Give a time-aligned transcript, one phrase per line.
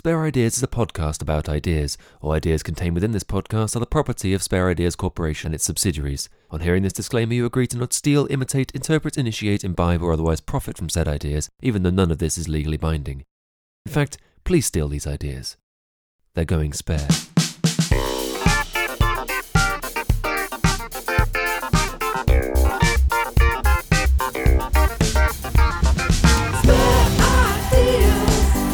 [0.00, 1.98] Spare Ideas is a podcast about ideas.
[2.22, 5.64] All ideas contained within this podcast are the property of Spare Ideas Corporation and its
[5.64, 6.30] subsidiaries.
[6.50, 10.40] On hearing this disclaimer, you agree to not steal, imitate, interpret, initiate, imbibe, or otherwise
[10.40, 13.24] profit from said ideas, even though none of this is legally binding.
[13.84, 15.58] In fact, please steal these ideas.
[16.32, 17.06] They're going spare.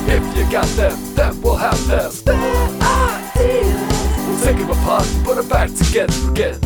[0.09, 0.86] If you got them,
[1.57, 2.11] then we'll have them.
[2.11, 2.37] Spare
[3.37, 4.27] ideas.
[4.27, 6.61] We'll take them apart and put them back together again.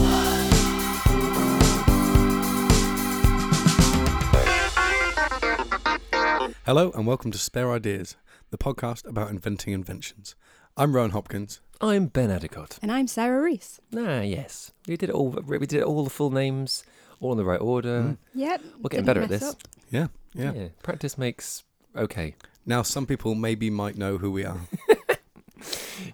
[6.66, 8.16] Hello and welcome to Spare Ideas,
[8.50, 10.36] the podcast about inventing inventions.
[10.76, 11.60] I'm Rowan Hopkins.
[11.80, 12.78] I'm Ben Adicott.
[12.82, 13.80] And I'm Sarah Reese.
[13.96, 14.70] Ah, yes.
[14.86, 15.30] We did it all.
[15.30, 16.84] We did all the full names,
[17.20, 18.02] all in the right order.
[18.02, 18.18] Mm.
[18.34, 18.62] Yep.
[18.82, 19.42] We're getting didn't better at this.
[19.42, 19.56] up.
[19.90, 21.64] Yeah, yeah, Practice makes
[21.96, 22.34] okay.
[22.66, 24.60] Now, some people maybe might know who we are.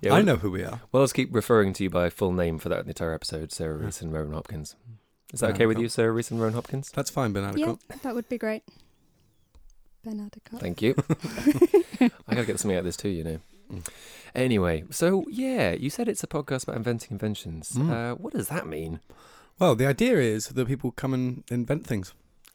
[0.02, 0.80] Yeah, I we'll- know who we are.
[0.91, 4.02] Well, let's keep referring to you by full name for that entire episode, Sarah Reese
[4.02, 4.74] and Rowan Hopkins.
[5.32, 5.80] Is that Ben okay with Adicott.
[5.82, 6.90] you, Sarah Reese and Rowan Hopkins?
[6.90, 8.02] That's fine, Ben Yeah, Adicott.
[8.02, 8.65] that would be great.
[10.04, 10.95] Ben Thank you.
[12.01, 13.38] I gotta get something out of this too, you know.
[13.73, 13.88] Mm.
[14.35, 17.70] Anyway, so yeah, you said it's a podcast about inventing inventions.
[17.76, 17.90] Mm.
[17.90, 19.01] Uh, what does that mean?
[19.59, 22.13] Well, the idea is that people come and invent things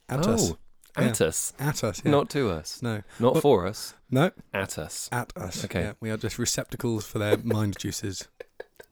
[0.10, 0.54] at us.
[0.96, 2.12] At us, At us, yeah.
[2.12, 5.10] not to us, No, not Well- for us, no, at us.
[5.12, 5.66] at us.
[5.66, 5.82] Okay.
[5.82, 8.28] Yeah, we are just receptacles for their mind juices.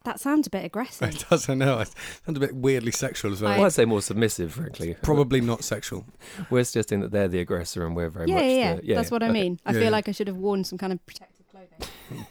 [0.05, 1.09] That sounds a bit aggressive.
[1.13, 1.79] It does, I know.
[1.79, 1.89] It
[2.25, 3.57] sounds a bit weirdly sexual as well.
[3.57, 4.95] Well, I'd say more submissive, frankly.
[5.01, 6.05] Probably not sexual.
[6.49, 8.95] We're suggesting that they're the aggressor and we're very yeah, much yeah, the yeah.
[8.95, 9.33] That's what I okay.
[9.41, 9.59] mean.
[9.65, 9.89] I feel yeah.
[9.89, 11.79] like I should have worn some kind of protective clothing.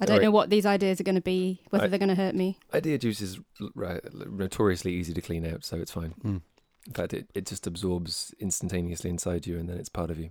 [0.00, 0.22] I don't Alright.
[0.24, 1.90] know what these ideas are going to be, whether Right.
[1.90, 2.58] they're going to hurt me.
[2.74, 3.40] Idea juice is
[3.74, 6.14] right, notoriously easy to clean out, so it's fine.
[6.22, 6.42] Mm.
[6.86, 10.30] In fact, it, it just absorbs instantaneously inside you and then it's part of you.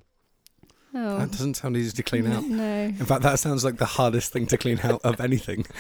[0.94, 1.18] Oh.
[1.18, 2.44] That doesn't sound easy to clean out.
[2.48, 2.84] No.
[2.86, 5.66] In fact, that sounds like the hardest thing to clean out of anything.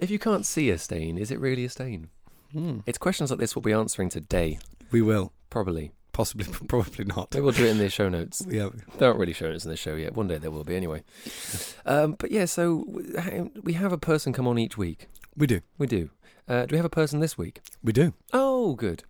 [0.00, 2.08] If you can't see a stain, is it really a stain?
[2.54, 2.84] Mm.
[2.86, 4.60] It's questions like this we'll be answering today,
[4.92, 5.32] We will.
[5.50, 5.90] probably.
[6.12, 7.34] Possibly, probably not.
[7.34, 8.44] Maybe we'll do it in the show notes.
[8.48, 8.68] Yeah.
[8.96, 10.14] They aren't really show notes in the show yet.
[10.14, 11.02] One day there will be anyway.
[11.84, 12.84] Um, but yeah, so
[13.62, 15.08] we have a person come on each week.
[15.36, 15.60] We do.
[15.78, 16.10] We do.
[16.48, 17.60] Uh, do we have a person this week?
[17.82, 18.14] We do.
[18.32, 19.02] Oh, good.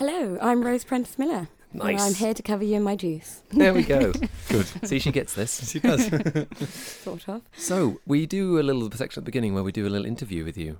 [0.00, 1.48] Hello, I'm Rose Prentice Miller.
[1.72, 2.00] and Nice.
[2.00, 4.12] I'm here to cover you in my juice, There we go.
[4.48, 4.64] Good.
[4.88, 5.70] See, she gets this.
[5.70, 6.06] She does.
[7.04, 7.42] sort of.
[7.54, 10.42] So we do a little section at the beginning where we do a little interview
[10.42, 10.78] with you,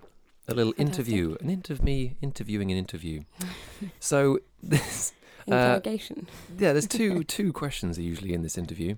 [0.48, 1.06] a little Fantastic.
[1.12, 3.20] interview, an interview, me interviewing an interview.
[4.00, 5.12] so this,
[5.46, 6.26] Uh, Interrogation.
[6.58, 8.94] yeah, there's two two questions are usually in this interview.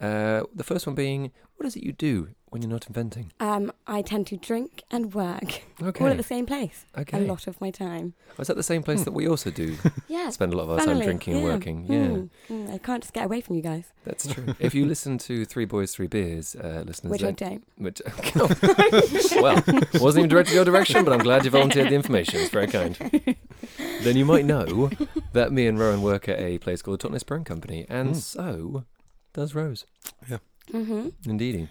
[0.00, 3.32] Uh, the first one being, what is it you do when you're not inventing?
[3.40, 7.18] um, I tend to drink and work Okay, all at the same place okay.
[7.18, 8.14] a lot of my time.
[8.36, 9.76] Was that the same place that we also do?
[10.08, 10.30] Yeah.
[10.30, 11.48] Spend a lot of our time funnily, drinking and yeah.
[11.52, 11.86] working.
[11.88, 14.54] Yeah, Mm, mm, I can't just get away from you guys, that's true.
[14.58, 17.64] if you listen to Three Boys, Three Beers, uh, listeners, which I then, don't.
[17.84, 18.02] which,
[19.36, 19.62] well,
[20.00, 22.40] wasn't even directed to your direction, but I'm glad you volunteered the information.
[22.40, 22.96] It's very kind.
[24.02, 24.90] then you might know
[25.32, 28.16] that me and Rowan work at a place called the Totnes Brewing Company, and Mm.
[28.16, 28.84] so
[29.32, 29.84] does Rose.
[30.28, 30.38] Yeah
[30.72, 31.68] hmm Indeedy.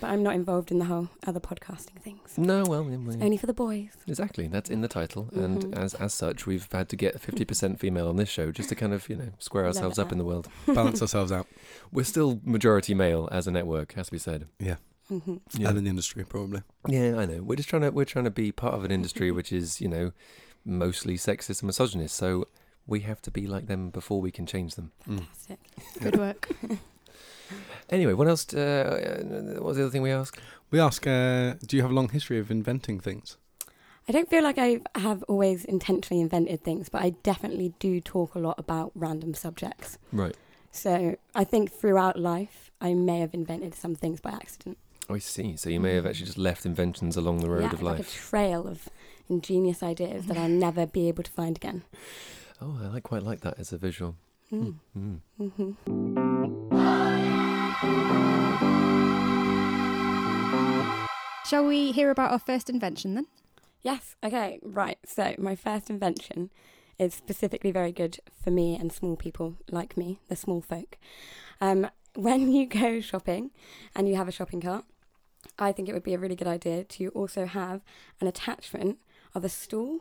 [0.00, 2.36] But I'm not involved in the whole other podcasting things.
[2.36, 3.90] No, well, yeah, well, Only for the boys.
[4.06, 4.46] exactly.
[4.48, 5.76] That's in the title, and Mhm.
[5.78, 8.92] as as such, we've had to get 50% female on this show just to kind
[8.92, 10.48] of you know square ourselves up in the world.
[10.66, 11.46] Balance ourselves out.
[11.92, 14.46] We're still majority male as a network, has to be said.
[15.08, 15.68] hmm Yeah.
[15.68, 16.62] And in the industry, probably.
[16.88, 17.42] Yeah, I know.
[17.42, 19.88] We're just trying to we're trying to be part of an industry which is you
[19.88, 20.12] know
[20.64, 22.16] mostly sexist and misogynist.
[22.16, 22.48] So
[22.88, 24.92] we have to be like them before we can change them.
[25.08, 25.18] Mm.
[25.26, 25.58] Fantastic.
[26.00, 26.48] Good work.
[27.90, 28.52] Anyway, what else?
[28.52, 29.22] Uh,
[29.54, 30.40] what was the other thing we asked?
[30.70, 33.36] We ask, uh, do you have a long history of inventing things?
[34.08, 38.34] I don't feel like I have always intentionally invented things, but I definitely do talk
[38.34, 39.98] a lot about random subjects.
[40.12, 40.36] Right.
[40.70, 44.78] So I think throughout life, I may have invented some things by accident.
[45.08, 45.56] Oh, I see.
[45.56, 48.04] So you may have actually just left inventions along the road yeah, of like a
[48.04, 48.88] trail of
[49.28, 51.82] ingenious ideas that I'll never be able to find again.
[52.58, 54.16] Oh, I like quite like that as a visual.
[54.50, 54.76] Mm.
[54.96, 55.20] Mm.
[55.38, 56.65] hmm
[61.46, 63.26] Shall we hear about our first invention then?
[63.80, 64.16] Yes.
[64.24, 64.58] Okay.
[64.64, 64.98] Right.
[65.06, 66.50] So my first invention
[66.98, 70.98] is specifically very good for me and small people like me, the small folk.
[71.60, 73.52] Um, when you go shopping
[73.94, 74.86] and you have a shopping cart,
[75.56, 77.82] I think it would be a really good idea to also have
[78.20, 78.98] an attachment
[79.32, 80.00] of a stool.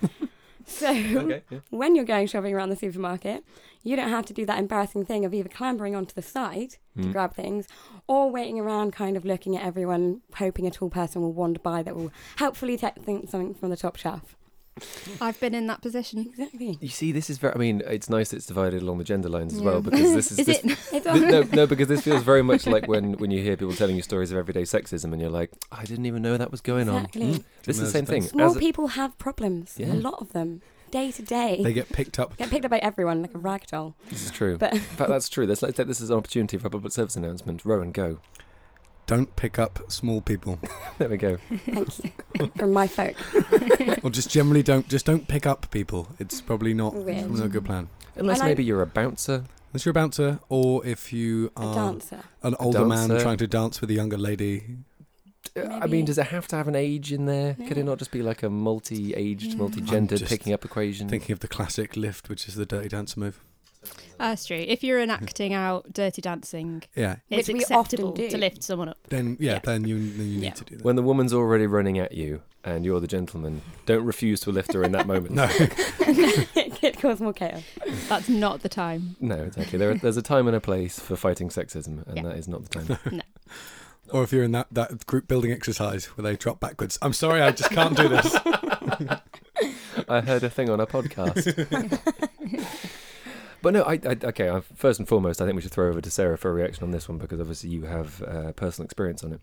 [0.66, 1.42] so Okay.
[1.50, 1.58] Yeah.
[1.70, 3.44] when you're going shopping around the supermarket,
[3.82, 7.02] you don't have to do that embarrassing thing of either clambering onto the side to
[7.08, 7.12] Mm.
[7.12, 7.66] grab things
[8.06, 11.82] or waiting around kind of looking at everyone, hoping a tall person will wander by
[11.82, 14.36] that will helpfully take something from the top shelf.
[15.20, 16.20] I've been in that position.
[16.20, 16.78] Exactly.
[16.80, 17.54] You see, this is very.
[17.54, 19.66] I mean, it's nice that it's divided along the gender lines as Yeah.
[19.66, 20.38] well because this is.
[20.40, 20.78] Is this, it?
[20.92, 23.96] It's no, no, because this feels very much like when, when you hear people telling
[23.96, 26.88] you stories of everyday sexism, and you're like, I didn't even know that was going
[26.88, 27.22] exactly.
[27.34, 27.44] on.
[27.64, 28.22] This is the same thing.
[28.22, 29.74] Small As a- people have problems.
[29.78, 29.92] Yeah.
[29.92, 30.62] A lot of them.
[30.90, 31.60] Day to day.
[31.60, 32.36] They get picked up.
[32.36, 33.96] get picked up by everyone like a rag doll.
[34.10, 34.56] this is true.
[34.58, 35.44] But In fact, that's true.
[35.44, 37.64] Let's, let's take this as an opportunity for a public service announcement.
[37.64, 38.18] Rowan, go.
[39.06, 40.58] Don't pick up small people,
[40.98, 41.36] There we go.
[41.66, 41.88] thank
[42.38, 42.50] you.
[42.56, 43.14] From my folk.
[44.04, 44.88] or just generally don't.
[44.88, 46.08] Just don't pick up people.
[46.18, 47.30] It's probably not, Weird.
[47.30, 47.88] not a good plan.
[48.16, 49.44] Unless I like- maybe you're a bouncer.
[49.72, 52.20] Unless you're a bouncer, or if you A are dancer.
[52.42, 53.22] an older man dancer.
[53.22, 54.64] trying to dance with a younger lady.
[55.56, 57.54] Uh, I Maybe- mean, does it have to have an age in there?
[57.54, 57.82] Could it Yeah.
[57.82, 59.56] not just be like a multi-aged, Yeah.
[59.56, 61.08] multi-gendered just picking up equation?
[61.10, 63.40] Thinking of the classic lift, which is the dirty dancer move.
[64.20, 64.56] Ah, that's true.
[64.56, 67.16] If you're enacting out dirty dancing, Yeah.
[67.30, 68.30] it's Which we acceptable often do.
[68.30, 68.98] to lift someone up.
[69.08, 69.58] Then yeah, Yeah.
[69.64, 70.50] then you then you need Yeah.
[70.52, 70.84] to do that.
[70.84, 74.72] When the woman's already running at you and you're the gentleman, don't refuse to lift
[74.72, 75.32] her in that moment.
[75.34, 77.62] no, it could cause more chaos.
[78.08, 79.16] That's not the time.
[79.20, 79.78] No, exactly.
[79.78, 82.22] There, there's a time and a place for fighting sexism, and Yeah.
[82.22, 83.22] that is not the time.
[84.10, 86.98] or if you're in that that group building exercise where they drop backwards.
[87.02, 88.34] I'm sorry, I just can't do this.
[90.08, 91.44] I heard a thing on a podcast.
[93.64, 94.48] But no, I, I okay.
[94.48, 96.84] I, first and foremost, I think we should throw over to Sarah for a reaction
[96.84, 99.40] on this one because obviously you have uh, personal experience on it.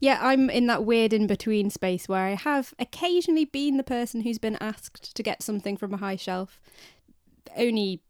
[0.00, 4.22] Yeah, I'm in that weird in between space where I have occasionally been the person
[4.22, 6.60] who's been asked to get something from a high shelf.
[7.56, 8.00] Only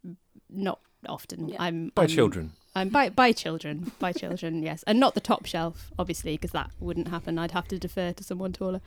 [0.49, 1.49] not often.
[1.49, 1.57] Yeah.
[1.63, 2.53] I'm By I'm- children.
[2.77, 6.71] I'm by by children, by children, yes, and not the top shelf, obviously, because that
[6.81, 7.39] wouldn't happen.
[7.39, 8.81] I'd have to defer to someone taller.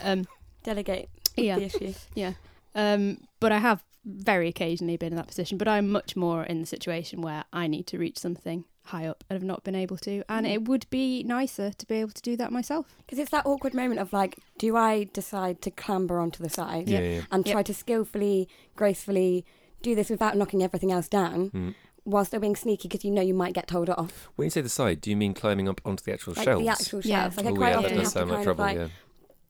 [0.00, 0.26] Um,
[0.62, 1.92] Delegate yeah, the issue.
[2.14, 2.34] yeah.
[2.76, 5.58] Um, but I have very occasionally been in that position.
[5.58, 9.24] But I'm much more in the situation where I need to reach something high up
[9.28, 10.22] and have not been able to.
[10.28, 10.52] And Mm.
[10.54, 12.94] it would be nicer to be able to do that myself.
[12.98, 16.88] Because it's that awkward moment of like, do I decide to clamber onto the side
[16.88, 17.22] Yeah, yeah.
[17.32, 17.52] and Yep.
[17.52, 19.44] try to skillfully, gracefully
[19.82, 21.74] do this without knocking everything else down, Mm.
[22.04, 24.28] while still being sneaky because you know you might get told off.
[24.36, 26.62] When you say the side, do you mean climbing up onto the actual Like shelves?
[26.64, 27.22] the actual Yeah.
[27.22, 27.36] shelves.
[27.38, 28.64] Like I oh, quite yeah, often that have does to sound kind like trouble.
[28.64, 28.88] of like yeah.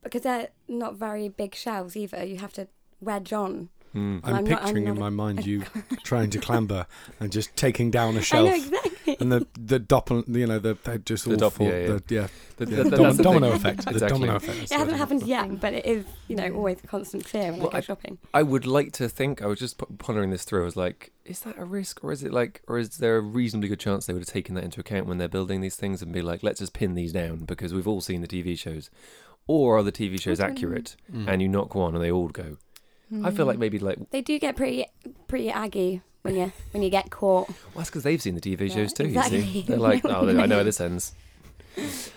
[0.03, 2.23] because they're not very big shelves either.
[2.25, 2.67] You have to
[3.01, 3.69] wedge on.
[3.95, 4.19] Mm.
[4.23, 5.63] I'm, I'm not- I'm picturing not in a- my mind you
[6.03, 6.85] trying to clamber
[7.19, 8.49] and just taking down a shelf.
[8.49, 9.17] know exactly.
[9.21, 11.87] And the the doppel, you know, the they just The all dop- fall, yeah, yeah.
[11.87, 12.27] The, yeah,
[12.57, 13.55] Th- yeah, th- dom- the domino thing.
[13.79, 13.93] effect.
[13.93, 14.63] The domino effect.
[14.71, 17.69] It hasn't happened yet, but it is, you know, always a constant fear when Well,
[17.69, 18.17] I go I- shopping.
[18.33, 19.41] I would like to think.
[19.41, 20.63] I was just pondering this through.
[20.63, 23.21] I was like, is that a risk, or is it like, or is there a
[23.21, 26.01] reasonably good chance they would have taken that into account when they're building these things
[26.01, 28.89] and be like, let's just pin these down because we've all seen the TV shows,
[29.47, 31.27] or are the TV shows accurate Mm.
[31.29, 32.57] and you knock one and they all go?
[33.23, 33.47] I feel Mm.
[33.47, 34.85] like maybe like, They do get pretty,
[35.27, 37.47] pretty aggy when you when you get caught.
[37.49, 39.03] Well, that's because they've seen the TV Yeah, shows too.
[39.03, 39.41] You exactly.
[39.43, 41.13] see, they're like, oh, I know how this ends.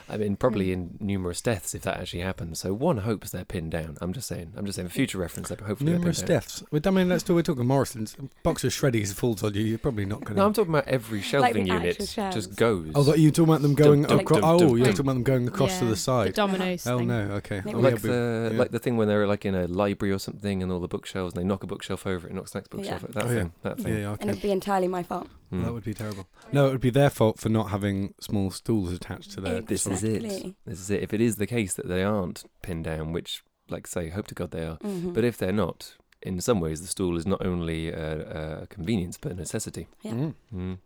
[0.08, 0.72] I mean, probably hmm.
[0.72, 2.60] in numerous deaths if that actually happens.
[2.60, 3.96] So one hopes they're pinned down.
[4.00, 4.52] I'm just saying.
[4.56, 4.88] I'm just saying.
[4.88, 6.36] For future reference, they're hopefully Numerous they're pinned down.
[6.40, 6.62] deaths.
[6.70, 7.34] Well, I mean, let's do.
[7.34, 8.16] We're talking Morrison's.
[8.42, 9.62] Box of shreddies falls on you.
[9.62, 10.46] You're probably not going No, to.
[10.46, 12.34] I'm talking about every shelving the unit shelves.
[12.34, 12.92] just goes.
[12.94, 14.40] Oh, that you talking about them going Dum, dum, across?
[14.40, 16.28] dum, Oh, dum, you're talking about them going across to the side.
[16.28, 16.86] The dominoes.
[16.86, 17.08] oh thing.
[17.08, 17.60] no, okay.
[17.64, 18.58] Like Oh, like yeah, the yeah.
[18.58, 21.34] like the thing when they're like in a library or something and all the bookshelves
[21.34, 23.08] and they knock a bookshelf over it knocks the next oh, bookshelf Yeah.
[23.08, 23.40] over that Oh, yeah.
[23.42, 24.20] thing that yeah, thing yeah, okay.
[24.22, 25.28] And it'd be entirely my fault.
[25.52, 25.64] Mm.
[25.64, 26.26] That would be terrible.
[26.52, 29.60] No, it would be their fault for not having small stools attached to their.
[29.60, 30.22] this is it
[30.64, 33.86] this is it if it is the case that they aren't pinned down which like
[33.86, 35.12] say hope to god they are Mhm.
[35.14, 39.16] but if they're not in some ways the stool is not only a, a convenience
[39.20, 40.12] but a necessity Yeah.
[40.12, 40.34] Mm.
[40.54, 40.78] mm.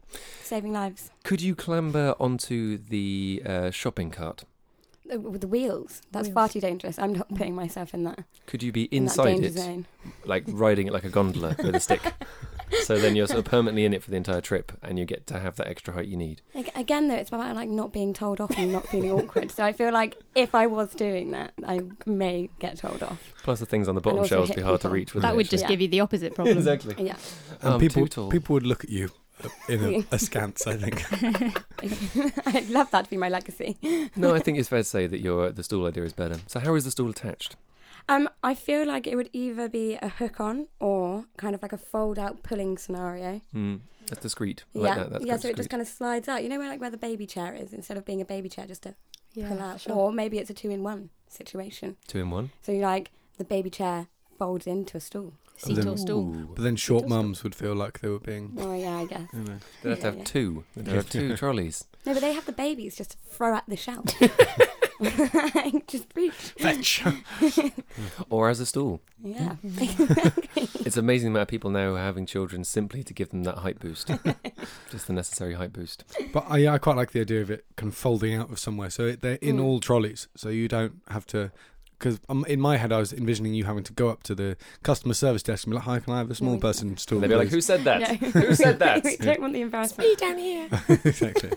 [0.42, 4.44] saving lives could you clamber onto the uh, shopping cart
[5.12, 6.98] Uh, with the wheels, that's far too dangerous.
[6.98, 9.86] I'm not putting myself in that could you be inside danger it zone.
[10.24, 12.00] like riding it like a gondola with a stick
[12.82, 15.26] so then you're sort of permanently in it for the entire trip and you get
[15.28, 16.42] to have that extra height you need
[16.76, 19.50] again, though, it's about like not being told off and not feeling awkward.
[19.50, 23.32] So I feel like if I was doing that, I may get told off.
[23.42, 24.94] Plus, the things on the bottom also shelves be hard to people.
[24.94, 25.14] reach.
[25.14, 25.68] wouldn't That it, would just Yeah.
[25.68, 26.56] give you the opposite problem.
[26.58, 26.94] exactly.
[26.98, 27.16] Yeah,
[27.62, 28.30] And I'm people too tall.
[28.30, 29.10] people would look at you
[29.42, 30.66] uh, in a, askance.
[30.66, 31.04] I think.
[32.46, 33.76] I'd love that to be my legacy.
[34.16, 36.38] no, I think it's fair to say that your the stool idea is better.
[36.46, 37.56] So, how is the stool attached?
[38.08, 41.72] Um, I feel like it would either be a hook on or kind of like
[41.72, 43.40] a fold out pulling scenario.
[43.54, 44.64] Mm, that's discreet.
[44.74, 45.10] I like yeah, that.
[45.10, 45.32] That's yeah.
[45.34, 46.42] quite So it just kind of slides out.
[46.42, 48.66] You know where like where the baby chair is, instead of being a baby chair,
[48.66, 48.94] just to
[49.34, 49.80] pull out.
[49.80, 49.94] sure.
[49.94, 51.96] Or maybe it's a two in one situation.
[52.06, 52.50] two in one.
[52.62, 54.08] So you like the baby chair
[54.38, 55.34] folds into a stool.
[55.56, 56.32] Seat then- or stool.
[56.54, 58.56] But then short does mums would feel like they were being.
[58.58, 59.28] Oh yeah, I guess.
[59.32, 59.58] You know.
[59.82, 60.24] They'd have to have yeah.
[60.24, 60.64] two.
[60.76, 61.84] They'd have two trolleys.
[62.06, 64.04] No, but they have the babies just to throw at the shelf.
[65.86, 66.32] just reach.
[66.32, 67.02] Fetch.
[68.30, 69.00] Or as a stool.
[69.22, 69.56] Yeah.
[69.64, 73.58] It's amazing the amount of people now are having children simply to give them that
[73.58, 74.10] height boost.
[74.90, 76.04] just the necessary height boost.
[76.32, 78.90] But I, I quite like the idea of it kind of folding out of somewhere.
[78.90, 79.64] So it, they're in Mm.
[79.64, 81.50] all trolleys, so you don't have to
[81.98, 84.56] because um, in my head I was envisioning you having to go up to the
[84.82, 86.60] customer service desk and be like, "Hi, can I have a small No.
[86.60, 88.00] person stool?" They'd be like, please?" "Who said that?
[88.00, 88.14] Yeah.
[88.14, 90.08] Who said that?" we don't want the embarrassment.
[90.10, 90.68] Be down here.
[91.04, 91.50] exactly.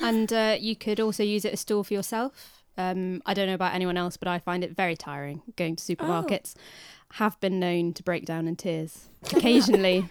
[0.00, 2.64] And uh, you could also use it as a store for yourself.
[2.78, 5.82] Um, I don't know about anyone else, but I find it very tiring going to
[5.96, 6.54] supermarkets.
[7.12, 10.08] Have been known to break down in tears occasionally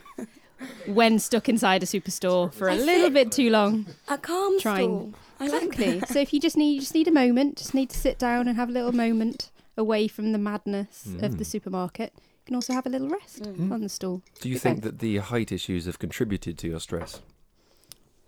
[0.88, 3.86] when stuck inside a superstore for a I little bit too long.
[4.08, 4.78] A calm Trying.
[4.86, 5.14] stool.
[5.40, 6.00] I like Exactly.
[6.00, 6.10] that.
[6.10, 8.48] so if you just need, you just need a moment, just need to sit down
[8.48, 11.48] and have a little moment away from the madness of the Mm.
[11.48, 12.14] supermarket.
[12.16, 13.72] You can also have a little rest Mm.
[13.72, 14.22] on the stool.
[14.40, 14.64] Do you Okay.
[14.70, 17.22] think that the height issues have contributed to your stress?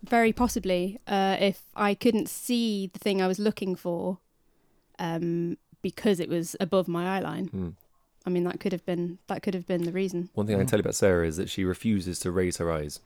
[0.02, 4.18] Very possibly, uh, if I couldn't see the thing I was looking for,
[4.98, 7.46] um, because it was above my eye line.
[7.48, 7.68] Hmm.
[8.26, 10.28] I mean, that could have been that could have been the reason.
[10.34, 10.70] One thing I can Mm.
[10.70, 13.00] tell you about Sarah is that she refuses to raise her eyes.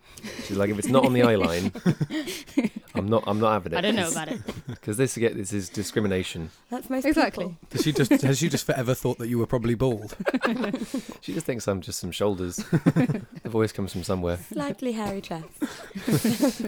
[0.46, 1.70] She's like, if it's not on the eye line,
[2.94, 3.24] I'm not.
[3.26, 3.76] I'm not having it.
[3.78, 4.40] I don't know about it.
[4.66, 6.50] because this get this is discrimination.
[6.70, 7.56] That's most Exactly.
[7.70, 10.16] Does she just has she just forever thought that you were probably bald?
[11.20, 12.56] She just thinks I'm just some shoulders.
[12.56, 14.38] the voice comes from somewhere.
[14.38, 15.46] Slightly hairy chest.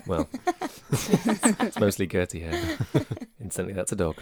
[0.06, 0.28] Well,
[0.92, 2.78] it's mostly Gertie hair.
[3.40, 4.16] Instantly, that's a dog.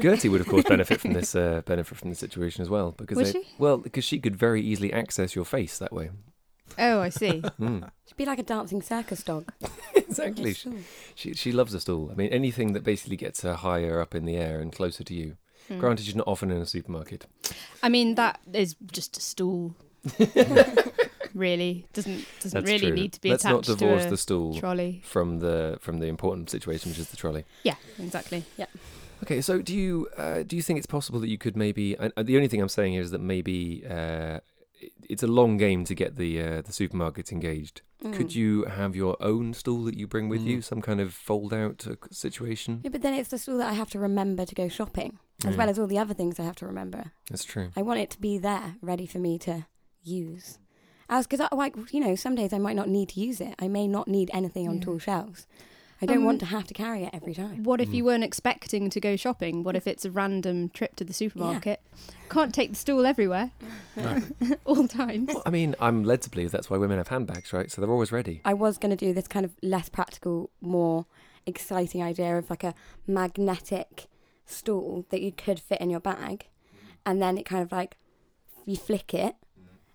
[0.00, 3.16] Gertie would, of course, benefit from this uh, benefit from the situation as well because
[3.16, 3.44] Would they, she?
[3.58, 6.10] well because she could very easily access your face that way.
[6.78, 7.42] Oh, I see.
[7.60, 7.88] Mm.
[8.06, 9.52] Should be like a dancing circus dog.
[9.94, 10.52] exactly.
[10.54, 10.74] Stool.
[11.14, 12.10] She she loves a stool.
[12.12, 15.14] I mean, anything that basically gets her higher up in the air and closer to
[15.14, 15.36] you.
[15.68, 15.78] Hmm.
[15.80, 17.26] Granted, she's not often in a supermarket.
[17.82, 19.74] I mean, that is just a stool.
[21.34, 22.96] really doesn't doesn't That's really true.
[22.96, 25.02] need to be Let's not attached divorce to a the stool trolley.
[25.04, 27.44] from the from the important situation, which is the trolley.
[27.62, 28.44] Yeah, exactly.
[28.56, 28.66] Yeah.
[29.22, 31.96] Okay, so do you uh, do you think it's possible that you could maybe?
[31.98, 34.44] Uh, the only thing I'm saying here is that maybe uh, it-
[35.08, 37.82] it's a long game to get the uh, the supermarkets engaged.
[38.02, 38.34] Could Mm.
[38.34, 40.64] you have your own stool that you bring with you, Mm.
[40.64, 42.80] some kind of fold out uh, situation?
[42.84, 45.54] Yeah, but then it's the stool that I have to remember to go shopping, as
[45.54, 45.58] Mm.
[45.58, 47.12] well as all the other things I have to remember.
[47.30, 47.70] That's true.
[47.74, 49.66] I want it to be there, ready for me to
[50.02, 50.58] use.
[51.08, 53.54] As because, I like, you know, some days I might not need to use it.
[53.58, 54.80] I may not need anything on Yeah.
[54.84, 55.46] tall shelves.
[56.02, 57.62] I don't Um, want to have to carry it every time.
[57.62, 58.06] What if you Mm.
[58.06, 59.62] weren't expecting to go shopping?
[59.62, 61.80] What if it's a random trip to the supermarket?
[62.28, 63.52] Can't take the stool everywhere,
[63.96, 64.20] No.
[64.66, 65.28] all times.
[65.28, 67.70] Well, I mean, I'm led to believe that's why women have handbags, right?
[67.70, 68.42] So they're always ready.
[68.44, 71.06] I was going to do this kind of less practical, more
[71.46, 72.74] exciting idea of like a
[73.06, 74.06] magnetic
[74.44, 76.46] stool that you could fit in your bag,
[77.04, 77.96] and then it kind of like
[78.64, 79.34] you flick it,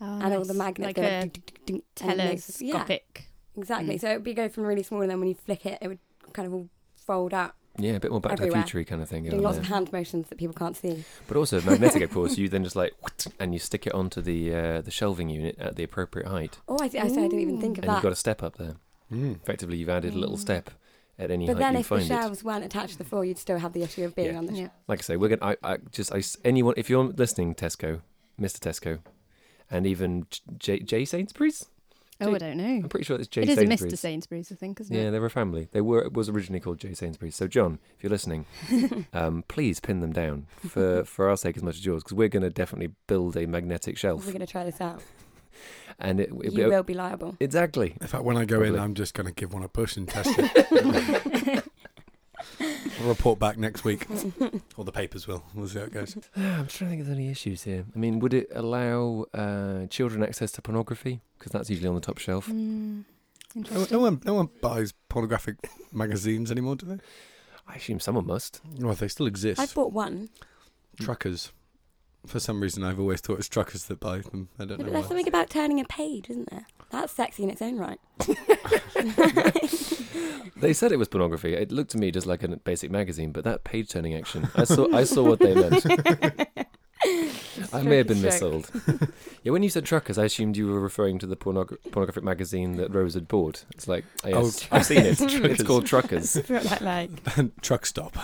[0.03, 0.57] Oh, and all the nice.
[0.57, 3.27] magnets like go a ding, ding, ding, and it makes- yeah, telescopic.
[3.61, 3.95] Exactly.
[3.95, 4.01] Mm.
[4.01, 5.87] So it would be go from really small, and then when you flick it, it
[5.87, 5.99] would
[6.33, 8.61] kind of all fold out, Yeah, a bit more back Everywhere.
[8.61, 9.23] to the future kind of thing.
[9.23, 11.03] doing going lots on of hand motions that people can't see.
[11.27, 12.37] But also magnetic, of course.
[12.39, 12.93] You then just like
[13.39, 16.77] and you stick it onto the uh, the shelving unit at the appropriate height, Oh,
[16.81, 18.57] I, see- I, see, I didn't even think of and you've got a step up
[18.57, 18.75] there.
[19.11, 19.35] Mm.
[19.41, 20.47] Effectively, you've added a little Mm.
[20.47, 20.69] step
[21.19, 22.07] at any But height then if the find it.
[22.07, 24.37] shelves weren't attached to the floor, you'd still have the issue of being Yeah.
[24.37, 24.67] on the Yeah.
[24.87, 25.53] Like I say, we're gonna.
[25.63, 28.01] I, I just I s anyone if you're listening, Tesco,
[28.39, 28.59] Mr.
[28.59, 28.99] Tesco,
[29.69, 30.25] and even
[30.57, 31.67] J, J Sainsbury's.
[32.21, 32.63] Oh, I don't know.
[32.63, 33.93] I'm pretty sure it's J It is a Sainsbury's.
[33.93, 33.97] Mr.
[33.97, 35.03] Sainsbury's, I think, isn't it?
[35.03, 35.67] Yeah, they're a family.
[35.71, 37.35] They were it was originally called J Sainsbury's.
[37.35, 38.45] So John, if you're listening,
[39.13, 42.29] um, please pin them down for for our sake as much as yours, because we're
[42.29, 44.25] going to definitely build a magnetic shelf.
[44.25, 45.01] We're going to try this out.
[45.99, 47.35] and it, it You will be liable.
[47.39, 47.95] exactly.
[47.99, 50.07] In fact, when I go in, I'm just going to give one a push and
[50.07, 51.63] test it.
[53.01, 54.05] I'll report back next week,
[54.77, 55.43] or the papers will.
[55.55, 56.15] We'll see how it goes.
[56.35, 57.85] I'm trying to think if there's any issues here.
[57.95, 61.21] I mean, would it allow uh, children access to pornography?
[61.37, 62.47] Because that's usually on the top shelf.
[62.47, 63.05] Mm,
[63.55, 65.55] No, no one, no one buys pornographic
[65.91, 66.97] magazines anymore, do they?
[67.67, 68.61] I assume someone must.
[68.79, 69.59] Well, they still exist.
[69.59, 70.29] I bought one,
[70.99, 71.51] truckers.
[72.27, 74.49] For some reason, I've always thought it's truckers that buy them.
[74.59, 75.07] I don't Yeah, but know there's why.
[75.09, 76.67] something about turning a page, isn't there?
[76.91, 77.99] That's sexy in its own right.
[80.57, 81.55] They said it was pornography.
[81.55, 84.63] It looked to me just like a basic magazine, but that page turning action, I
[84.63, 84.93] saw.
[84.95, 85.83] I saw what they meant.
[87.73, 88.53] I may have been Stroke, stroke.
[88.67, 89.11] missold.
[89.43, 92.77] yeah, when you said truckers, I assumed you were referring to the pornog- pornographic magazine
[92.77, 93.65] that Rose had bought.
[93.71, 95.17] It's like, oh, yes, Oh, I've seen it.
[95.17, 95.45] Truckers.
[95.51, 96.33] it's called Truckers.
[96.33, 97.61] That's what that like.
[97.61, 98.15] Truck stop.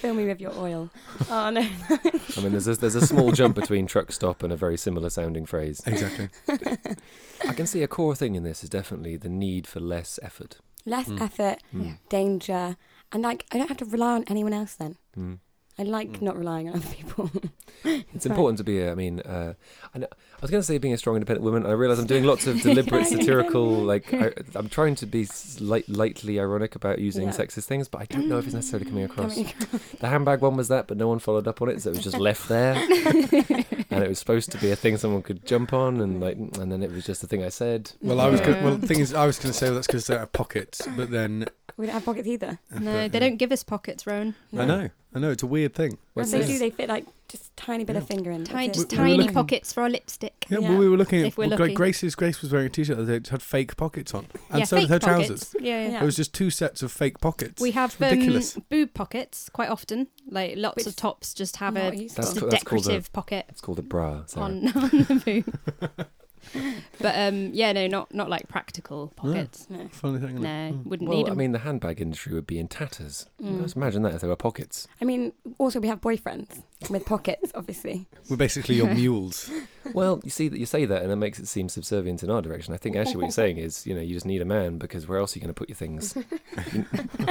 [0.00, 0.90] Fill me with your oil.
[1.30, 1.60] Oh no.
[1.60, 5.10] I mean, there's a, there's a small jump between truck stop and a very similar
[5.10, 5.80] sounding phrase.
[5.86, 6.28] Exactly.
[7.48, 10.56] I can see a core thing in this is definitely the need for less effort.
[10.86, 11.20] Less Mm.
[11.20, 11.98] effort, Mm.
[12.08, 12.76] Danger,
[13.12, 14.74] and like I don't have to rely on anyone else.
[14.74, 15.38] Then Mm.
[15.80, 16.22] I like Mm.
[16.22, 17.30] not relying on other people.
[17.82, 18.32] It's Right.
[18.32, 18.78] important to be.
[18.80, 19.54] A, I mean, uh,
[19.94, 21.64] I, know, I was going to say being a strong, independent woman.
[21.64, 23.66] I realise I'm doing lots of deliberate satirical.
[23.70, 27.32] Like I, I'm trying to be slight, lightly ironic about using Yeah.
[27.32, 29.34] sexist things, but I don't know if it's necessarily coming across.
[29.34, 29.54] Coming
[29.98, 32.04] The handbag one was that, but no one followed up on it, so it was
[32.04, 32.74] just left there.
[32.74, 36.70] and it was supposed to be a thing someone could jump on, and like, and
[36.70, 37.92] then it was just a thing I said.
[38.02, 38.40] Well, I was.
[38.42, 38.64] Go- Yeah.
[38.64, 40.86] well, the thing is, I was going to say well, that's because they have pockets,
[40.98, 41.46] but then
[41.80, 42.58] We don't have pockets either.
[42.80, 44.34] No, they don't give us pockets, Rowan.
[44.56, 44.88] I know.
[45.14, 45.30] I know.
[45.30, 45.98] It's a weird thing.
[46.14, 48.44] What they do, they fit like just tiny bit of finger in.
[48.44, 48.98] Tiny, just it.
[48.98, 50.46] We- we tiny looking- pockets for our lipstick.
[50.48, 50.68] Yeah, Yeah.
[50.70, 51.74] well, we were looking at If we're like.
[51.74, 52.14] Grace's.
[52.14, 55.00] Grace was wearing a t-shirt that had fake pockets on, and yeah, so did her
[55.00, 55.50] pockets.
[55.50, 55.54] trousers.
[55.60, 55.84] Yeah, yeah.
[55.84, 55.90] Yeah.
[55.98, 57.60] There was just two sets of fake pockets.
[57.60, 58.56] We have It's ridiculous.
[58.56, 60.08] um, boob pockets quite often.
[60.28, 63.46] Like lots Which of tops just have a just a that's called a- decorative pocket
[63.48, 64.24] It's called a bra.
[64.26, 64.44] Sarah.
[64.46, 66.06] on, on the boob.
[67.00, 69.66] but um, yeah, no, not not like practical pockets.
[69.70, 69.88] No.
[69.92, 70.30] Funny thing.
[70.36, 70.70] isn't it?
[70.70, 70.86] No, Mm.
[70.86, 73.26] wouldn't Well, need I mean, the handbag industry would be in tatters.
[73.42, 73.62] Mm.
[73.62, 74.86] Just imagine that if there were pockets.
[75.00, 78.06] I mean, also we have boyfriends with pockets, obviously.
[78.28, 79.50] We're basically your mules.
[79.94, 82.42] Well, you see that you say that, and it makes it seem subservient in our
[82.42, 82.74] direction.
[82.74, 85.08] I think actually what you're saying is, you know, you just need a man because
[85.08, 86.14] where else are you going to put your things?
[86.72, 86.84] you,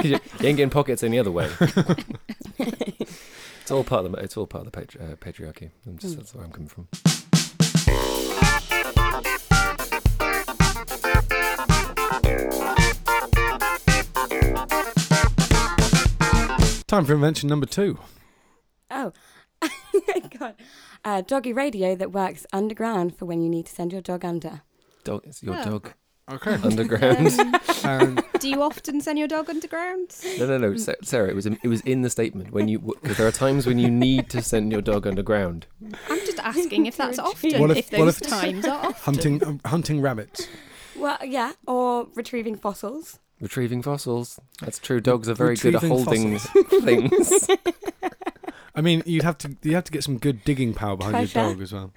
[0.04, 1.48] you ain't getting pockets any other way.
[2.58, 5.70] it's all part of the it's all part of the patri- uh, patriarchy.
[5.86, 6.16] I'm just, Mm.
[6.18, 6.88] That's where I'm coming from.
[16.90, 18.00] Time for invention number two.
[18.90, 19.12] Oh,
[20.40, 20.56] God.
[21.04, 24.62] Uh, doggy radio that works underground for when you need to send your dog under.
[25.04, 25.64] Dog, it's your Oh.
[25.64, 25.92] dog
[26.32, 26.54] Okay.
[26.64, 27.30] underground.
[27.84, 30.10] Um, um, do you often send your dog underground?
[30.38, 31.28] no, no, no, Sa- Sarah.
[31.30, 33.78] It was in, it was in the statement when you because there are times when
[33.78, 35.66] you need to send your dog underground.
[36.10, 37.60] I'm just asking if that's often.
[37.60, 38.92] What if- if, what those if- times are often.
[39.14, 40.48] hunting um, hunting rabbits.
[40.96, 43.20] Well, yeah, or retrieving fossils.
[43.40, 44.38] Retrieving fossils.
[44.60, 45.00] That's true.
[45.00, 46.38] Dogs are very good at Retrieving holding
[47.08, 47.48] things.
[48.74, 51.26] I mean, you'd have to you have to get some good digging power behind your
[51.26, 51.54] Treasure.
[51.54, 51.92] dog as well.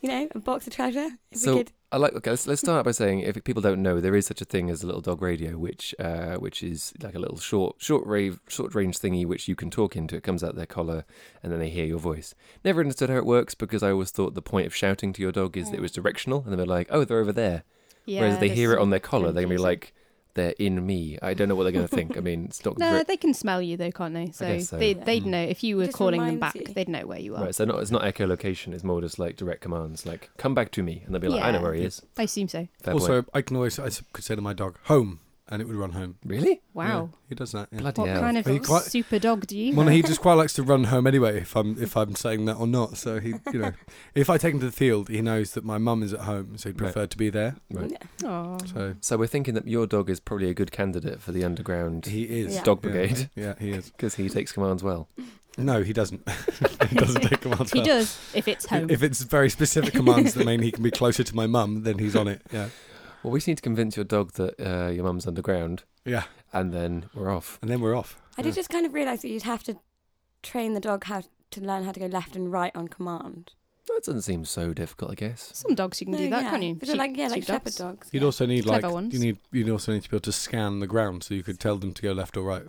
[0.00, 1.08] You know, a box of treasure.
[1.32, 2.12] If So we could, I like.
[2.14, 4.70] Okay, let's, let's start by saying if people don't know, there is such a thing
[4.70, 8.38] as a little dog radio, which uh, which is like a little short short rave
[8.48, 10.14] short range thingy which you can talk into.
[10.16, 11.04] It comes out their collar,
[11.42, 12.34] and then they hear your voice.
[12.64, 15.32] Never understood how it works because I always thought the point of shouting to your
[15.32, 17.64] dog is that it was directional, and then they're like, oh, they're over there.
[18.06, 19.64] Yeah, Whereas they hear it on their collar, they're gonna be confusing.
[19.64, 19.94] like,
[20.34, 21.18] they're in me.
[21.22, 22.16] I don't know what they're gonna think.
[22.16, 24.30] I mean, it's not No, very- they can smell you though, can't they?
[24.32, 24.78] So, so.
[24.78, 25.26] They, they'd Mm.
[25.26, 26.54] know if you were Just calling them back.
[26.54, 26.62] you.
[26.64, 27.44] They'd know where you are.
[27.44, 28.72] Right, so not, it's not echolocation.
[28.72, 31.42] It's more just like direct commands, like "come back to me," and they'll be like,
[31.42, 32.68] "I know where he is." I assume so.
[32.82, 33.30] Fair also, point.
[33.34, 36.16] I can always I could say to my dog, "Home," and it would run home.
[36.24, 36.60] Really?
[36.74, 37.10] Wow.
[37.12, 37.68] Yeah, he does that.
[37.72, 37.78] Yeah.
[37.80, 38.20] Bloody What hell!
[38.20, 39.74] kind of Are you quite- super dog do you?
[39.74, 39.94] Well, have?
[39.94, 41.38] he just quite likes to run home anyway.
[41.40, 43.72] If I'm if I'm saying that or not, so he you know,
[44.14, 46.58] if I take him to the field, he knows that my mum is at home,
[46.58, 46.92] so he'd Right.
[46.92, 47.56] prefer to be there.
[47.70, 47.90] Right.
[48.22, 48.28] yeah.
[48.28, 48.58] Aw.
[48.66, 52.06] So So we're thinking that your dog is probably a good candidate for the underground
[52.06, 52.62] he is Yeah.
[52.64, 52.90] dog Yeah.
[52.90, 53.90] brigade Yeah, he is.
[53.96, 55.08] because he takes commands well.
[55.56, 56.22] No, he doesn't.
[56.88, 57.72] he doesn't take commands.
[57.72, 57.86] he well.
[57.86, 58.90] does if it's home.
[58.90, 61.98] If it's very specific commands that mean he can be closer to my mum, then
[61.98, 62.42] he's on it.
[62.52, 62.68] Yeah,
[63.22, 66.72] Well, we just need to convince your dog that uh, your mum's underground, yeah, and
[66.72, 67.58] then we're off.
[67.60, 68.20] and then we're off.
[68.36, 69.76] I did just kind of realise that you'd have to
[70.42, 73.52] train the dog how to learn how to go left and right on command.
[73.88, 75.50] That doesn't seem so difficult, I guess.
[75.54, 76.50] Some dogs you can do that, yeah.
[76.50, 76.74] can't you?
[76.74, 77.76] But they're like yeah, like shepherd sheepdogs.
[77.76, 78.08] dogs.
[78.12, 78.26] You'd yeah.
[78.26, 79.14] also need like Clever ones.
[79.14, 81.58] you need you'd also need to be able to scan the ground, so you could
[81.58, 82.64] tell them to go left or right,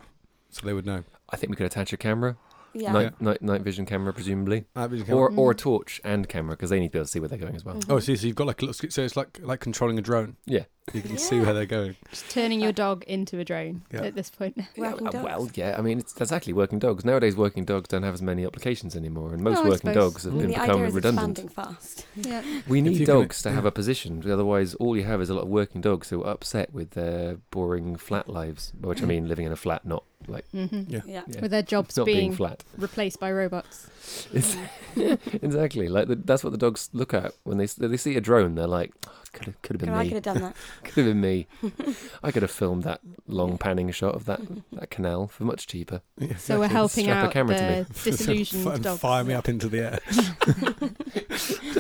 [0.50, 1.04] so they would know.
[1.30, 2.38] I think we could attach a camera,
[2.74, 2.92] yeah.
[2.92, 5.42] night, night night vision camera, presumably, That'd be the or camera.
[5.42, 5.58] or a Mm.
[5.60, 7.64] torch and camera because they need to be able to see where they're going as
[7.66, 7.76] well.
[7.76, 7.86] Mhm.
[7.90, 10.38] oh, see, so you've got like a little, so it's like like controlling a drone.
[10.46, 10.64] Yeah.
[10.94, 11.96] You can see where they're going.
[12.10, 14.04] Just turning your dog into a drone Yeah.
[14.04, 14.58] at this point.
[14.78, 15.24] Working Yeah, uh, dogs.
[15.24, 15.76] well, yeah.
[15.78, 17.04] I mean, it's exactly working dogs.
[17.06, 19.96] Nowadays, working dogs don't have as many applications anymore, and most No, I working suppose.
[19.96, 21.40] dogs have I mean, been the becoming idea is redundant.
[21.40, 22.06] expanding fast.
[22.16, 22.42] Yeah.
[22.68, 25.30] We If need you can- dogs to have a position, otherwise, all you have is
[25.30, 28.74] a lot of working dogs who are upset with their boring flat lives.
[28.82, 31.02] Which I mean, living in a flat, not like hmm Yeah.
[31.06, 31.22] Yeah.
[31.28, 32.64] yeah, With their jobs not being being flat.
[32.78, 33.88] replaced by robots.
[34.34, 34.56] It's,
[35.42, 38.22] exactly like the, that's what the dogs look at when they s- they see a
[38.22, 38.56] drone.
[38.56, 40.56] They're like, oh, could have could have been I could have done that.
[40.84, 41.48] Could have been me.
[42.24, 44.42] I could have filmed that long panning shot of that
[44.74, 46.02] that canal for much cheaper.
[46.18, 46.76] Yeah, So we're exactly.
[46.76, 47.86] helping Strap a out camera to the me.
[48.04, 49.00] disillusioned and dogs.
[49.00, 50.00] fire me up into the air.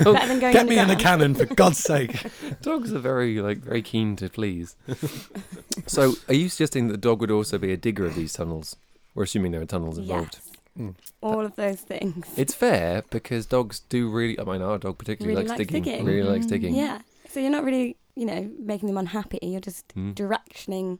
[0.03, 0.99] Better than going Get me in the underground.
[0.99, 2.25] cannon, for God's sake.
[2.61, 4.75] Dogs are very like very keen to please.
[5.87, 8.75] so, are you suggesting that the dog would also be a digger of these tunnels?
[9.15, 10.35] We're assuming there are tunnels involved.
[10.35, 10.45] Yes.
[10.77, 10.95] Mm.
[11.21, 12.25] All of those things.
[12.37, 14.39] It's fair because dogs do really.
[14.39, 15.83] I mean, our dog particularly Really likes, likes digging.
[15.83, 16.05] digging.
[16.05, 16.49] Really likes Mm.
[16.49, 16.75] digging.
[16.75, 16.99] Yeah.
[17.29, 19.39] So you're not really, you know, making them unhappy.
[19.41, 20.13] You're just Mm.
[20.15, 20.99] directioning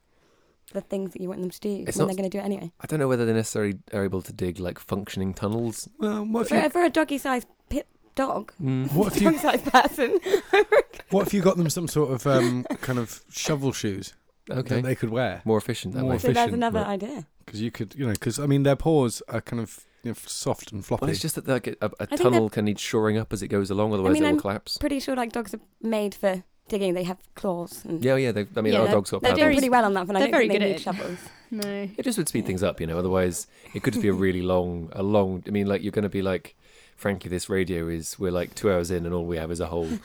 [0.73, 2.41] the things that you want them to do It's when not- they're going to do
[2.41, 2.71] it anyway.
[2.79, 5.89] I don't know whether they necessarily are able to dig like functioning tunnels.
[5.99, 8.91] Well, what if For, you, for a doggy-sized pit dog, Mm.
[8.93, 10.19] what if you, dog-sized person,
[11.09, 14.13] what if you got them some sort of um, kind of shovel shoes
[14.51, 14.75] Okay.
[14.75, 15.41] that they could wear?
[15.45, 16.17] More efficient that More way.
[16.19, 17.01] so there's another right.
[17.03, 17.25] idea.
[17.45, 20.15] Because you could, you know, because I mean, their paws are kind of you know,
[20.25, 21.01] soft and floppy.
[21.01, 23.69] Well, it's just that like a, a tunnel can need shoring up as it goes
[23.69, 24.77] along, otherwise mean, it will I'm collapse.
[24.77, 26.93] Pretty sure like dogs are made for digging.
[26.93, 27.83] They have claws.
[27.85, 28.31] And Yeah, yeah.
[28.31, 29.45] They, I mean, Yeah, our they're- dogs got They're paddles.
[29.45, 30.79] doing pretty well on that, but I they're don't very think they good need at
[30.79, 30.83] it.
[30.83, 31.19] shovels.
[31.51, 31.89] No.
[31.97, 32.99] It just would speed things up, you know.
[32.99, 35.43] Otherwise, it could just be a really long, a long.
[35.47, 36.55] I mean, like you're going to be like,
[36.95, 38.19] frankly, this radio is.
[38.19, 39.89] We're like two hours in, and all we have is a hole.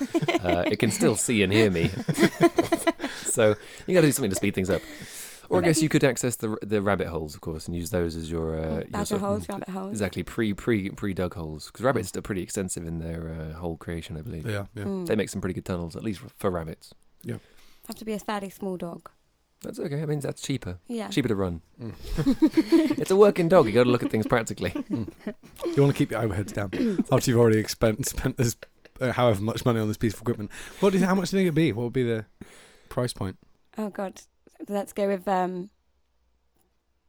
[0.44, 1.90] Uh, it can still see and hear me.
[3.24, 3.54] so
[3.86, 4.82] you got to do something to speed things up.
[5.54, 8.16] Or I guess you could access the the rabbit holes, of course, and use those
[8.16, 9.90] as your, uh, your Mm, Badger sort of- holes, rabbit holes.
[9.92, 13.76] Exactly, pre pre pre dug holes because rabbits are pretty extensive in their uh, hole
[13.76, 14.46] creation, I believe.
[14.46, 14.84] Yeah, yeah.
[14.84, 15.06] Mm.
[15.06, 16.92] They make some pretty good tunnels, at least for, for rabbits.
[17.22, 17.36] Yeah.
[17.86, 19.10] Have to be a fairly small dog.
[19.62, 20.02] That's okay.
[20.02, 20.78] I mean, that's cheaper.
[20.88, 21.08] Yeah.
[21.08, 21.62] Cheaper to run.
[21.80, 21.94] Mm.
[22.98, 23.64] it's a working dog.
[23.66, 24.72] You got to look at things practically.
[25.74, 26.70] You want to keep your overheads down
[27.10, 28.56] after you've already spent spent this
[29.00, 30.50] uh, however much money on this piece of equipment.
[30.80, 31.72] What do you, how much do you think it'd be?
[31.72, 32.26] What would be the
[32.88, 33.38] price point?
[33.78, 34.20] Oh God.
[34.68, 35.70] Let's go with um.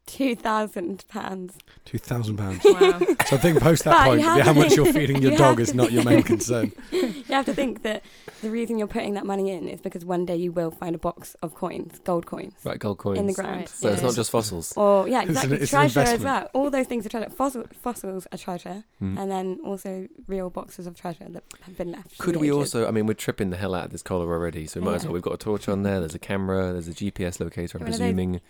[0.08, 1.58] Two thousand pounds.
[1.84, 2.62] Two thousand pounds.
[2.64, 3.00] Wow.
[3.26, 5.74] So I think post that point, have how much you're feeding your you dog is
[5.74, 6.72] not your main concern.
[6.92, 8.04] You have to think that
[8.44, 11.00] the reason you're putting that money in is because one day you will find a
[11.00, 13.18] box of coins, gold coins, Right, gold coins.
[13.18, 13.56] in the ground.
[13.62, 13.70] Right.
[13.70, 14.74] So it's not just fossils.
[14.78, 15.58] Or yeah, It's an- exactly.
[15.58, 16.50] it's treasure as well.
[16.54, 17.30] All those things are treasure.
[17.32, 19.18] Fossil, fossils are treasure, Hmm.
[19.18, 22.20] and then also real boxes of treasure that have been left.
[22.20, 22.58] Could we ages.
[22.76, 22.88] also?
[22.88, 25.06] I mean, we're tripping the hell out of this collar already, so we might as
[25.06, 25.14] well.
[25.14, 26.00] We've got a torch on there.
[26.00, 26.74] There's a camera.
[26.74, 27.80] There's a GPS locator.
[27.80, 28.42] I'm One presuming.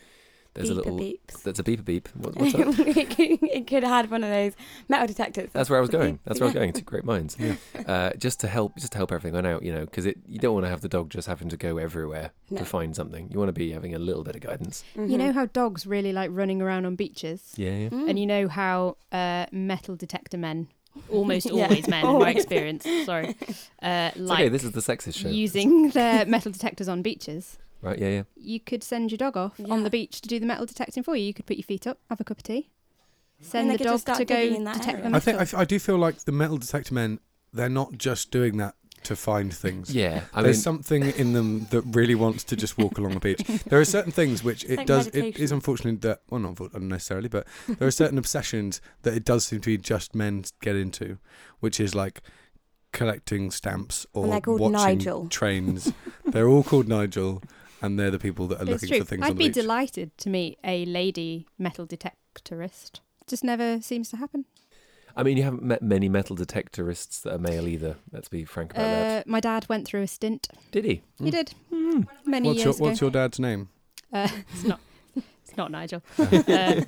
[0.56, 0.98] There's a little.
[0.98, 1.44] beeps?
[1.44, 2.08] There's a beeper beep.
[2.16, 2.80] What, what's that?
[2.80, 4.54] it, could, have had one of those
[4.90, 5.50] metal detectors.
[5.54, 6.14] That's where I was going.
[6.14, 6.70] beep- That's where I was going.
[6.70, 7.36] It's great minds.
[7.40, 7.56] Yeah.
[7.86, 10.40] Uh, just to help, just to help everything on out, you know, because it you
[10.40, 12.58] don't want to have the dog just having to go everywhere No.
[12.60, 13.30] to find something.
[13.32, 14.84] You want to be having a little bit of guidance.
[14.96, 17.54] You know how dogs really like running around on beaches?
[17.58, 17.72] Yeah.
[17.76, 17.90] yeah.
[17.90, 18.10] Mm.
[18.10, 20.68] And you know how uh, metal detector men,
[21.10, 21.64] almost Yeah.
[21.66, 23.36] always men in my experience, sorry,
[23.82, 24.50] uh, like okay.
[24.50, 25.28] This is the sexist show.
[25.28, 27.58] using their metal detectors on beaches.
[27.86, 28.00] Right.
[28.00, 28.10] Yeah.
[28.10, 28.24] Yeah.
[28.36, 31.16] You could send your dog off on the beach to do the metal detecting for
[31.16, 31.24] you.
[31.26, 32.70] You could put your feet up, have a cup of tea,
[33.42, 35.16] send the dog to go digging in detect the area.
[35.16, 35.66] I think I, metal.
[35.66, 37.20] do feel like the metal detector men.
[37.54, 39.94] They're not just doing that to find things.
[40.04, 40.22] Yeah.
[40.34, 43.42] I There's mean, something in them that really wants to just walk along the beach.
[43.70, 45.08] There are certain things which it like does.
[45.08, 45.44] It meditation.
[45.44, 49.46] is unfortunately that well, not unfor- unnecessarily, but there are certain obsessions that it does
[49.46, 51.18] seem to be just men get into,
[51.62, 52.22] which is like
[52.92, 55.28] collecting stamps or And watching Nigel.
[55.30, 55.94] trains.
[56.26, 57.42] they're all called Nigel,
[57.82, 59.00] and they're the people that are It's looking true.
[59.00, 59.54] for things I'd on be beach.
[59.56, 63.00] delighted to meet a lady metal detectorist.
[63.28, 64.46] Just never seems to happen.
[65.18, 67.96] I mean, you haven't met many metal detectorists that are male either.
[68.12, 69.28] Let's be frank about Uh, that.
[69.28, 70.50] my dad went through a stint.
[70.72, 71.02] Did he?
[71.20, 71.32] He Mm.
[71.32, 71.54] did
[72.26, 72.86] many what's your years ago.
[72.86, 73.70] What's your dad's name?
[74.12, 74.80] Uh, it's not.
[75.16, 76.02] It's not Nigel.
[76.20, 76.82] Uh,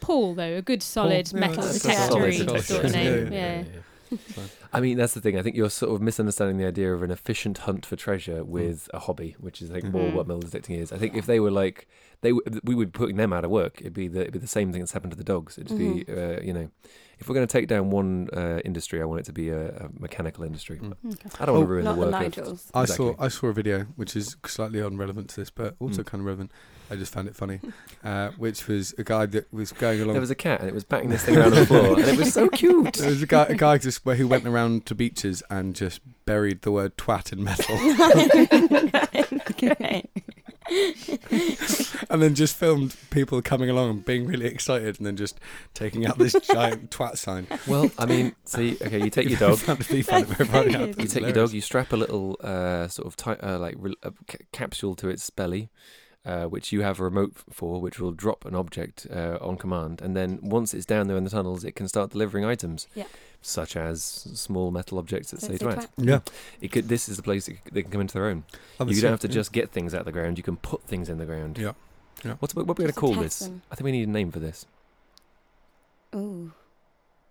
[0.00, 3.32] Paul, though, a good solid Yeah, metal that's a sort of name.
[3.32, 3.64] Yeah,
[4.10, 4.50] Yeah, Fine.
[4.74, 5.38] I mean, that's the thing.
[5.38, 8.50] I think you're sort of misunderstanding the idea of an efficient hunt for treasure Hmm.
[8.50, 10.14] with a hobby, which is I think more Mhm.
[10.14, 10.92] what metal detecting is.
[10.92, 11.86] I think if they were like
[12.22, 13.80] they, w- we would be putting them out of work.
[13.82, 15.58] It'd be the it'd be the same thing that's happened to the dogs.
[15.58, 16.70] It'd be uh, you know,
[17.18, 19.68] if we're going to take down one uh, industry, I want it to be a,
[19.76, 20.78] a mechanical industry.
[20.78, 20.94] Mm.
[21.12, 21.28] Okay.
[21.38, 22.24] I don't want Oh, to ruin Not the the work.
[22.38, 22.70] of- Nigels.
[22.72, 23.14] I Exactly.
[23.14, 26.06] saw I saw a video which is slightly unrelevant to this, but also Mm.
[26.06, 26.50] kind of relevant.
[26.90, 27.60] I just found it funny,
[28.04, 30.12] uh, which was a guy that was going along.
[30.14, 32.08] There was a cat and it was batting this thing around on the floor, and
[32.08, 32.94] it was so cute.
[32.94, 36.00] There was a guy, a guy just where he went around to beaches and just
[36.26, 37.76] buried the word twat in metal,
[42.10, 45.38] and then just filmed people coming along and being really excited, and then just
[45.74, 47.46] taking out this giant twat sign.
[47.66, 49.58] Well, I mean, see, okay, you take your dog.
[49.58, 50.94] found it, he found it very funny.
[50.98, 53.96] You take your dog, you strap a little uh, sort of tight, uh, like re-
[54.02, 54.12] a
[54.52, 55.70] capsule to its belly,
[56.24, 60.00] uh, which you have a remote for, which will drop an object uh, on command,
[60.00, 63.04] and then once it's down there in the tunnels, it can start delivering items, Yeah.
[63.46, 65.76] Such as small metal objects that So say say twat.
[65.76, 65.88] twat.
[65.98, 66.20] Yeah,
[66.60, 66.88] It could.
[66.88, 68.44] This is the place it, they can come into their own.
[68.80, 69.34] Oh, you don't have to yeah.
[69.34, 70.38] just get things out of the ground.
[70.38, 71.58] You can put things in the ground.
[71.58, 71.72] Yeah.
[72.24, 72.34] Yeah.
[72.38, 73.40] What's what, what are we going to call this?
[73.40, 73.62] them.
[73.70, 74.66] I think we need a name for this.
[76.14, 76.52] Ooh.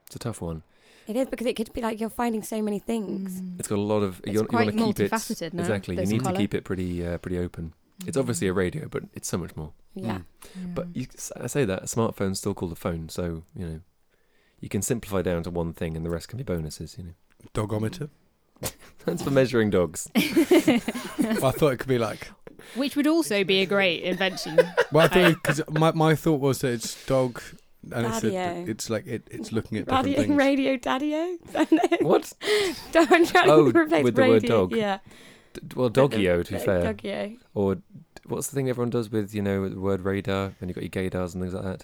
[0.05, 0.61] It's a tough one.
[1.07, 3.41] It is because it could be like you're finding so many things.
[3.41, 3.59] Mm.
[3.59, 4.19] It's got a lot of.
[4.19, 5.95] It's you, you quite want to keep it multifaceted now, exactly.
[5.95, 7.73] You this need to keep it pretty uh, pretty open.
[8.05, 9.71] It's obviously a radio, but it's so much more.
[9.95, 10.19] Yeah.
[10.57, 10.75] Mm.
[10.75, 11.07] But you,
[11.39, 13.79] I say that a smartphone's still called a phone, so you know
[14.63, 16.95] you can simplify down to one thing, and the rest can be bonuses.
[16.97, 17.13] You know,
[17.53, 18.09] dogometer.
[19.05, 20.09] that's for measuring dogs.
[20.15, 20.25] well,
[21.45, 22.31] I thought it could be like.
[22.75, 24.57] Which would also be a great invention.
[24.93, 27.41] Well, I thought because my my thought was that it's dog,
[27.91, 30.37] and it's, a, it's like it, it's looking at different Radio, things.
[30.37, 31.37] radio daddy-o.
[32.01, 32.31] What?
[32.93, 34.71] Don't try Oh, to replace with the word dog.
[34.73, 34.99] Yeah.
[35.53, 36.83] D- well, doggy-o, to be uh, uh, fair.
[36.83, 37.35] Doggy-o.
[37.53, 37.77] Or
[38.27, 40.53] what's the thing everyone does with you know the word radar?
[40.61, 41.83] Then you have got your gaydars and things like that.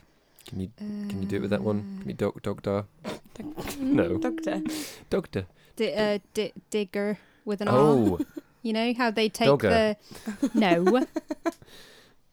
[0.50, 2.00] Can you can you do it with that one?
[2.02, 2.86] Can you dog dogdar?
[3.80, 4.18] No.
[4.18, 4.62] Doctor.
[5.10, 5.46] Dogda.
[5.78, 7.78] Di- uh, di- digger with an R.
[7.78, 8.20] Oh,
[8.62, 9.96] You know how they take Dogger.
[10.42, 11.06] the no.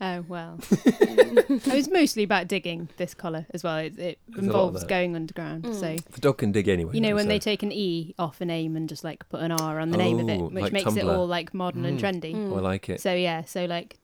[0.01, 3.77] oh well, it was mostly about digging this collar as well.
[3.77, 5.63] It, it There's a lot of involves going underground.
[5.65, 5.75] Mm.
[5.79, 6.95] So the dog can dig anyway.
[6.95, 9.41] you know though, when they take an E off a name and just like put
[9.41, 11.85] an R on the name of it, Oh, which like makes it all like modern
[11.85, 12.03] and Mm.
[12.03, 12.35] trendy.
[12.35, 12.53] Mm.
[12.53, 13.01] Oh, I like it.
[13.01, 13.99] So yeah, so like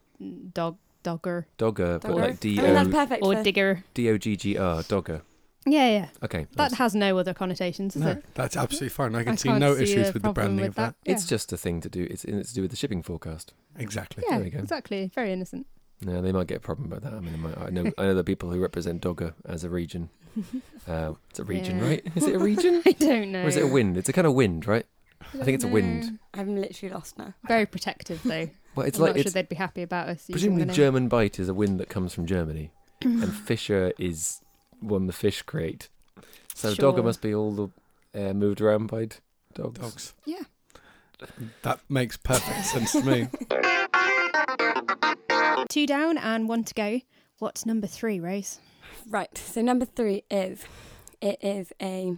[0.55, 2.20] dog dogger Dogger, but Dogger.
[2.22, 3.84] like D I mean, that's O perfect or for digger.
[3.94, 4.82] D O G G R.
[4.84, 5.22] Dogger.
[5.64, 6.08] Yeah, yeah.
[6.24, 6.46] Okay.
[6.56, 6.78] That nice.
[6.78, 8.24] has no other connotations, does No, it?
[8.34, 9.14] that's absolutely fine.
[9.14, 10.94] I can I see can't no see issues with the problem branding with of that.
[11.04, 11.12] that.
[11.12, 11.28] It's Yeah.
[11.36, 12.06] just a thing to do.
[12.10, 13.52] It's, it's to do with the shipping forecast.
[13.78, 14.24] Exactly.
[14.26, 14.58] Yeah, There we go.
[14.58, 15.10] exactly.
[15.14, 15.66] Very innocent.
[16.04, 17.14] No, they might get a problem about that.
[17.14, 19.70] I mean, they might, I know I know the people who represent Dogger as a
[19.70, 20.10] region.
[20.88, 21.84] Uh, it's a region, Yeah.
[21.86, 22.06] right?
[22.16, 22.82] Is it a region?
[22.86, 23.44] I don't know.
[23.44, 23.96] Or is it a wind?
[23.96, 24.84] It's a kind of wind, right?
[25.20, 26.18] I think it's a wind.
[26.34, 27.34] I'm literally lost now.
[27.46, 28.48] Very protective though.
[28.74, 30.26] Well, it's I'm like not it's sure they'd be happy about us.
[30.30, 30.72] presumably the.
[30.72, 32.70] German Bight is a wind that comes from Germany,
[33.02, 34.40] and Fisher is
[34.80, 35.88] one the fish create.
[36.54, 37.68] So Dogger must be all the
[38.28, 39.16] uh, moved around by d-
[39.54, 39.78] dogs.
[39.80, 40.14] Dogs.
[40.26, 40.42] Yeah.
[41.62, 43.28] That makes perfect sense to me.
[45.68, 47.00] Two down and one to go.
[47.38, 48.58] What's number three, Rose?
[49.08, 49.37] Right.
[49.38, 50.64] So number three is
[51.20, 52.16] it is a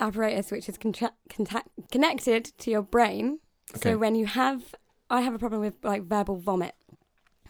[0.00, 3.40] apparatus which is contra- contact- connected to your brain.
[3.76, 3.90] Okay.
[3.92, 4.74] So when you have,
[5.10, 6.74] I have a problem with like verbal vomit,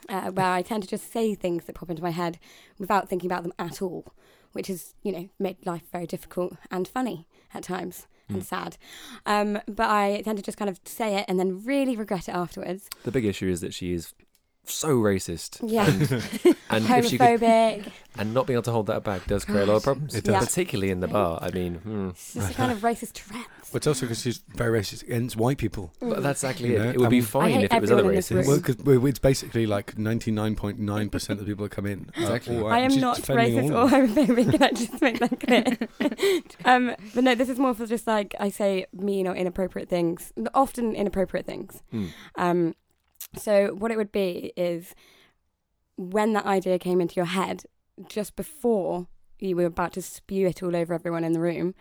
[0.08, 2.38] uh, where I tend to just say things that pop into my head
[2.78, 4.06] without thinking about them at all,
[4.52, 8.44] which has you know made life very difficult and funny at times and Mm.
[8.44, 8.76] sad.
[9.24, 12.34] Um, but I tend to just kind of say it and then really regret it
[12.34, 12.88] afterwards.
[13.04, 14.12] The big issue is that she is
[14.70, 15.59] so racist.
[15.62, 15.87] Yeah.
[15.87, 16.02] And,
[16.70, 17.90] and if she could, Homophobic.
[18.18, 20.14] and not being able to hold that back does create a lot of problems.
[20.14, 20.46] It does.
[20.46, 21.38] Particularly in the bar.
[21.42, 22.09] I mean, hmm.
[22.11, 23.70] It's just a kind of racist Tourette's.
[23.70, 25.92] But it's also because she's very racist against white people.
[26.00, 26.78] But that's exactly You it.
[26.78, 28.46] know, It would be um, fine if it was other everyone races.
[28.46, 32.11] Well, because it's basically like 99.9% of the people that come in.
[32.16, 32.57] Exactly.
[32.57, 34.50] all white, I am she's not racist or homophobic.
[34.52, 36.42] Can I just make that clear?
[36.64, 40.33] um, but no, this is more for just like I say mean or inappropriate things,
[40.54, 41.83] often inappropriate things.
[41.90, 42.07] Hmm.
[42.37, 42.74] Um,
[43.36, 44.94] so what it would be is
[45.96, 47.64] when that idea came into your head,
[48.08, 51.74] just before you were about to spew it all over everyone in the room,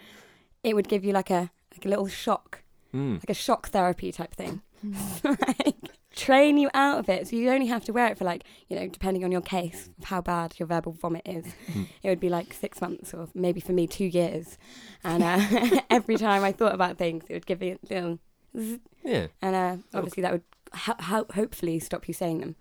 [0.63, 3.15] it would give you like a like a little shock, Hmm.
[3.15, 4.61] like a shock therapy type thing.
[5.23, 5.75] like
[6.15, 7.27] train you out of it.
[7.27, 9.89] So you only have to wear it for like, you know, depending on your case
[9.99, 11.45] of how bad your verbal vomit is.
[11.71, 11.83] Hmm.
[12.01, 14.57] It would be like six months or maybe for me two years.
[15.03, 18.19] And uh, every time I thought about things, it would give me a little
[18.57, 19.27] zzz, Yeah.
[19.41, 22.55] and uh, obviously that would ho- ho- hopefully stop you saying them.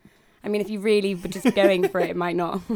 [0.45, 2.61] I mean, if you really were just going for it, it might not.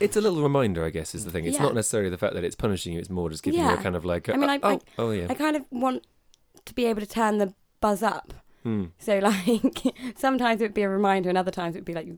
[0.00, 1.44] It's a little reminder, I guess, is the thing.
[1.44, 1.62] It's Yeah.
[1.64, 3.94] not necessarily the fact that it's punishing you, it's more just giving you a kind
[3.94, 5.26] of like, I mean, I- oh, I- oh, yeah.
[5.30, 6.04] I kind of want
[6.64, 8.34] to be able to turn the buzz up.
[8.64, 8.86] Hmm.
[8.98, 9.62] So, like,
[10.16, 12.08] sometimes it would be a reminder, and other times it would be like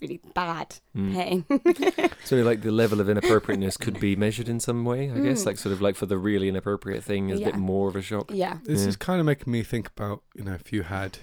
[0.00, 1.12] really bad Hmm.
[1.14, 1.44] pain.
[2.24, 5.42] So, like, the level of inappropriateness could be measured in some way, I guess.
[5.42, 5.46] Mm.
[5.46, 8.02] Like, sort of like for the really inappropriate thing is a bit more of a
[8.02, 8.30] shock.
[8.34, 8.58] yeah.
[8.64, 8.88] This Yeah.
[8.88, 11.18] is kind of making me think about, you know, if you had,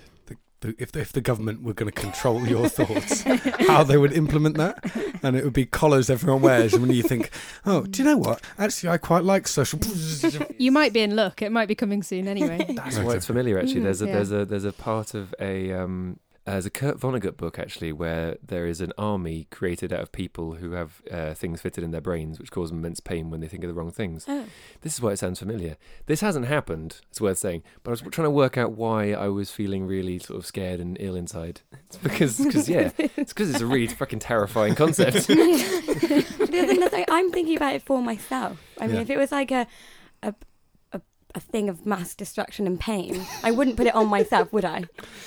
[0.61, 3.23] the, the, if, the, if the government were going to control your thoughts,
[3.67, 4.83] how they would implement that.
[5.23, 6.73] And it would be collars everyone wears.
[6.73, 7.29] And when you think,
[7.65, 8.41] oh, do you know what?
[8.57, 9.79] Actually, I quite like social.
[10.57, 11.41] You might be in luck.
[11.41, 12.65] It might be coming soon anyway.
[12.75, 13.59] That's why it's familiar.
[13.59, 13.83] Actually, Mhm.
[13.83, 14.13] there's a Yeah.
[14.13, 18.37] there's a there's a part of a um, there's a Kurt Vonnegut book actually where
[18.45, 22.01] there is an army created out of people who have uh, things fitted in their
[22.01, 24.25] brains which cause them immense pain when they think of the wrong things.
[24.27, 24.45] Oh.
[24.81, 25.75] This is why it sounds familiar.
[26.05, 27.01] This hasn't happened.
[27.09, 30.19] It's worth saying, but I was trying to work out why I was feeling really
[30.19, 31.61] sort of scared and ill inside.
[31.87, 35.27] It's because because yeah, it's because it's a really fucking terrifying concept.
[36.55, 38.61] The other thing is, I'm thinking about it for myself.
[38.79, 39.01] I mean, Yeah.
[39.01, 39.67] if it was like a,
[40.23, 40.33] a
[41.35, 44.63] a a thing of mass destruction and pain, I wouldn't put it on myself, would
[44.63, 44.85] I?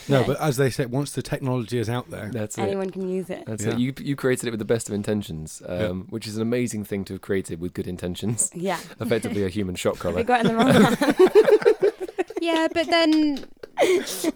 [0.08, 2.62] No, but as they say, once the technology is out there, That's it.
[2.62, 3.44] anyone can use it.
[3.46, 3.72] That's Yeah.
[3.72, 3.78] it.
[3.78, 5.88] You you created it with the best of intentions, um, Yeah.
[6.14, 8.50] which is an amazing thing to have created with good intentions.
[8.54, 8.78] Yeah.
[9.00, 10.22] Effectively, a human shock We collar.
[10.24, 11.92] got it in the wrong hand.
[12.40, 13.44] yeah, but then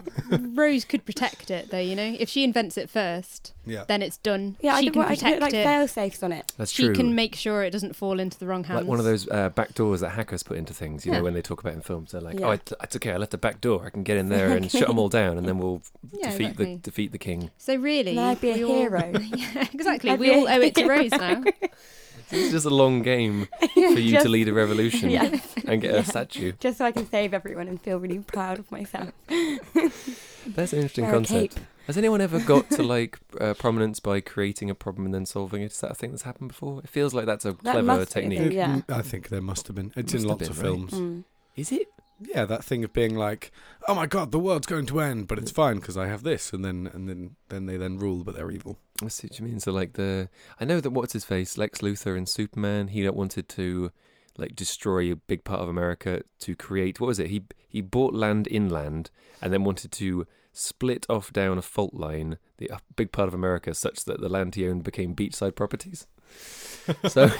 [0.55, 1.78] Rose could protect it, though.
[1.78, 3.85] You know, if she invents it first, yeah.
[3.87, 4.57] then it's done.
[4.61, 5.64] Yeah, I she could, can I could protect put like it.
[5.64, 6.52] fail safes on it.
[6.57, 6.94] That's she true.
[6.94, 8.81] can make sure it doesn't fall into the wrong hands.
[8.81, 11.18] like one of those uh, back doors that hackers put into things, you Yeah.
[11.18, 12.12] know, when they talk about in films.
[12.12, 12.46] They're like, Yeah.
[12.46, 13.12] "Oh, it's, it's okay.
[13.12, 13.85] I left a back door.
[13.87, 16.42] I can get in there and shut them all down, and then we'll Yeah, defeat
[16.44, 16.74] exactly.
[16.76, 19.12] the defeat the king." So really, And I'd be a all- hero.
[19.37, 20.11] yeah, exactly.
[20.11, 20.87] I'd we all owe it to.
[20.87, 21.44] Rose now.
[22.33, 25.38] It's just a long game for you Just- to lead a revolution Yeah.
[25.66, 26.01] and get Yeah.
[26.01, 26.53] a statue.
[26.59, 29.11] Just so I can save everyone and feel really proud of myself.
[30.47, 31.59] That's an interesting Wear concept.
[31.87, 35.62] Has anyone ever got to like uh, prominence by creating a problem and then solving
[35.62, 35.73] it?
[35.73, 36.81] Is that a thing that's happened before?
[36.81, 38.38] It feels like that's a That clever must be technique.
[38.38, 38.53] thing.
[38.53, 38.77] Yeah.
[38.77, 39.92] Mm, I think there must have been.
[39.97, 40.90] It's Must in have lots of been, right?
[40.90, 40.92] films.
[40.95, 41.25] Mm.
[41.57, 41.88] Is it?
[42.28, 43.52] Yeah, that thing of being like,
[43.88, 46.52] "Oh my god, the world's going to end, but it's fine because I have this,"
[46.52, 48.78] and then and then then they then rule, but they're evil.
[49.02, 49.61] I see what you mean.
[49.61, 50.28] So like the
[50.61, 53.90] I know that what's his face, Lex Luthor and Superman, he wanted to
[54.38, 57.28] like destroy a big part of America to create what was it?
[57.28, 62.38] He he bought land inland and then wanted to split off down a fault line,
[62.58, 66.06] the big part of America, such that the land he owned became beachside properties.
[67.09, 67.31] So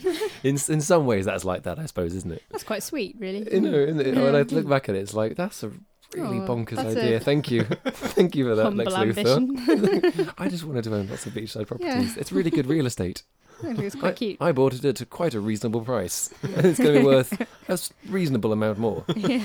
[0.42, 2.42] in in some ways that's like that, I suppose, isn't it?
[2.50, 3.46] That's quite sweet, really.
[3.52, 4.14] You know, isn't it?
[4.16, 5.68] when I look back at it, it's like that's a
[6.14, 7.20] really Oh, bonkers that's a idea.
[7.20, 10.34] Thank you, thank you for that, Humble Lex Luthor.
[10.38, 12.16] I just wanted to own lots of beachside properties.
[12.16, 13.22] It's really good real estate.
[13.60, 14.38] I think it's quite cute.
[14.40, 16.30] I bought it at quite a reasonable price.
[16.42, 17.78] And it's going to be worth a
[18.10, 19.04] reasonable amount more.
[19.14, 19.40] yeah.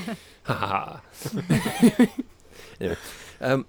[0.46, 2.08] Ha ha ha.
[2.80, 2.98] Anyway,
[3.42, 3.66] um,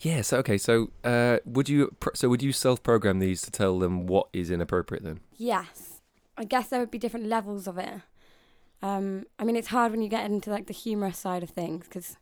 [0.00, 0.22] Yeah.
[0.22, 0.58] So okay.
[0.58, 5.04] So uh, would you so would you self-program these to tell them what is inappropriate
[5.04, 5.20] then?
[5.36, 6.00] Yes.
[6.36, 8.00] I guess there would be different levels of it.
[8.82, 11.86] Um, I mean, it's hard when you get into like the humorous side of things
[11.86, 12.16] because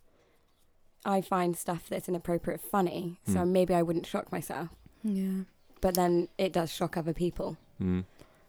[1.04, 3.20] I find stuff that's inappropriate funny.
[3.26, 3.52] So Hmm.
[3.52, 4.70] maybe I wouldn't shock myself,
[5.04, 5.42] Yeah.
[5.80, 7.56] but then it does shock other people.
[7.80, 8.04] Mm.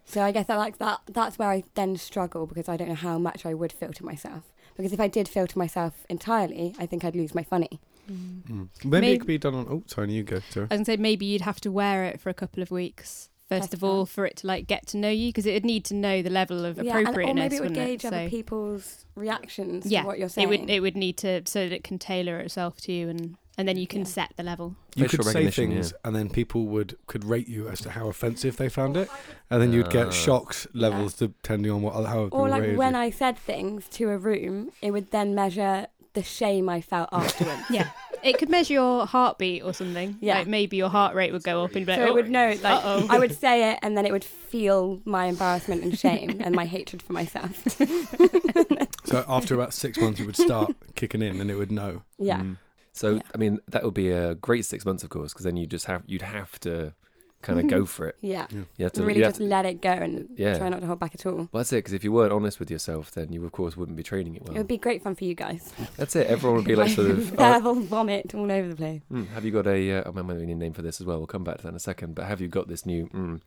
[0.05, 1.01] So I guess I like that.
[1.05, 4.51] That's where I then struggle because I don't know how much I would filter myself.
[4.75, 7.79] Because if I did filter myself entirely, I think I'd lose my funny.
[8.09, 8.67] Mm.
[8.83, 9.67] Maybe, Maybe- it could be done on.
[9.69, 10.39] Oh, sorry, you go.
[10.49, 10.67] Sarah.
[10.71, 13.29] I was gonna say maybe you'd have to wear it for a couple of weeks
[13.47, 14.09] first Test of all it.
[14.09, 16.29] for it to like get to know you because it would need to know the
[16.29, 17.31] level of Yeah, and, appropriateness.
[17.31, 20.31] or maybe it would wouldn't gauge other So- people's reactions Yeah, to what you're It
[20.31, 20.49] saying.
[20.49, 23.67] would it would need to so that it can tailor itself to you and and
[23.67, 24.05] then you can Yeah.
[24.05, 24.75] set the level.
[24.95, 27.89] You Facial could say recognition, things, and then people would could rate you as to
[27.89, 29.09] how offensive they found it,
[29.49, 30.03] and then you'd Ah.
[30.05, 32.99] get shocked levels depending on what how or like when you.
[32.99, 35.87] I said things to a room, it would then measure
[36.19, 37.61] the shame I felt afterwards.
[37.69, 37.89] Yeah.
[38.21, 40.17] It could measure your heartbeat or something.
[40.19, 40.39] Yeah.
[40.39, 42.29] Like maybe your heart rate would go up and be like, so oh, it would
[42.29, 43.07] know, like, uh-oh.
[43.09, 46.65] I would say it and then it would feel my embarrassment and shame and my
[46.65, 47.79] hatred for myself.
[49.05, 52.03] So after about six months, it would start kicking in, and it would know.
[52.19, 52.41] Yeah.
[52.41, 52.57] Mm.
[52.93, 53.21] So Yeah.
[53.33, 55.85] I mean, that would be a great six months, of course, because then you just
[55.85, 56.93] have you'd have to
[57.41, 58.15] kind of go for it.
[58.21, 58.47] Yeah.
[58.51, 60.57] You have to really you have just to- let it go and Yeah.
[60.57, 61.35] try not to hold back at all.
[61.35, 61.77] well, that's it.
[61.77, 64.43] Because if you weren't honest with yourself, then you of course wouldn't be training it
[64.45, 64.55] well.
[64.55, 65.71] It would be great fun for you guys.
[65.97, 66.27] That's it.
[66.27, 67.33] Everyone would be like sort of.
[67.39, 69.01] oh, vomit all over the place.
[69.11, 69.91] mm, have you got a?
[69.99, 71.17] Uh, I might need a name for this as well.
[71.17, 72.15] We'll come back to that in a second.
[72.15, 73.07] But have you got this new?
[73.13, 73.41] Mm,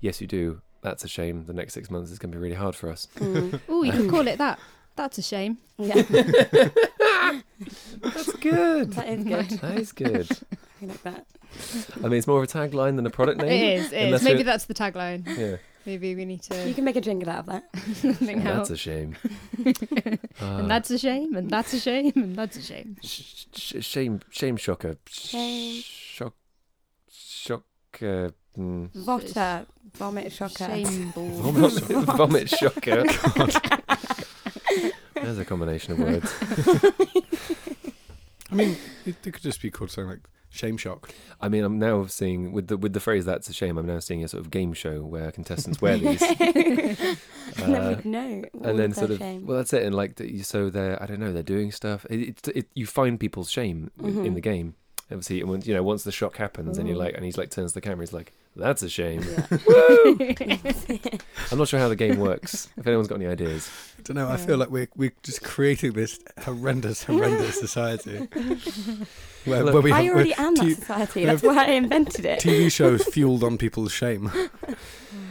[0.00, 0.60] yes, you do.
[0.80, 1.46] That's a shame.
[1.46, 3.08] The next six months is going to be really hard for us.
[3.16, 3.60] Mm.
[3.68, 4.58] Oh, you can call it that.
[4.96, 5.58] That's a shame.
[5.78, 6.02] Yeah,
[8.02, 8.92] That's good.
[8.94, 9.48] that is good.
[9.60, 10.28] That is good.
[10.80, 11.26] I like that.
[11.96, 13.50] I mean, it's more of a tagline than a product name.
[13.50, 13.92] It is.
[13.92, 14.24] It Unless is.
[14.24, 15.26] Maybe that's the tagline.
[15.38, 15.56] Yeah.
[15.86, 17.72] Maybe we need to You can make a jingle out of that.
[17.72, 18.58] think how.
[18.58, 19.16] That's a shame.
[20.40, 20.58] Ah.
[20.58, 21.34] and that's a shame.
[21.34, 22.12] And that's a shame.
[22.14, 22.96] And that's a shame.
[23.02, 24.96] Sh- sh- shame, shame shocker.
[25.08, 25.82] Shame.
[25.82, 26.34] Shock,
[27.10, 27.64] shock.
[27.94, 28.90] Uh, mm.
[28.92, 30.66] Votter, vomit shocker.
[30.66, 31.28] Shame ball.
[31.28, 31.72] Vomit,
[32.16, 33.04] vomit shocker.
[35.14, 36.32] There's a combination of words.
[38.50, 41.10] I mean, it, it could just be called something like shame shock.
[41.40, 43.98] I mean, I'm now seeing with the with the phrase "that's a shame." I'm now
[43.98, 47.18] seeing a sort of game show where contestants wear these, and
[47.56, 48.44] then Uh, we'd know.
[48.54, 49.46] all and then sort of shame.
[49.46, 49.82] well, that's it.
[49.84, 52.06] And like, the- so they're I don't know, they're doing stuff.
[52.10, 54.74] It, it, it you find people's shame in- in the game.
[55.10, 57.50] Obviously, and when, you know, once the shock happens, and you're like, and he's like
[57.50, 59.46] turns to the camera, he's like, "That's a shame." Yeah.
[61.50, 62.68] I'm not sure how the game works.
[62.76, 64.28] If anyone's got any ideas, I don't know.
[64.28, 68.18] I feel like we're we're just creating this horrendous, horrendous society
[69.44, 71.24] where, Look, where we I have already where am that society.
[71.24, 72.40] That's why I invented it.
[72.40, 74.30] TV shows fueled on people's shame.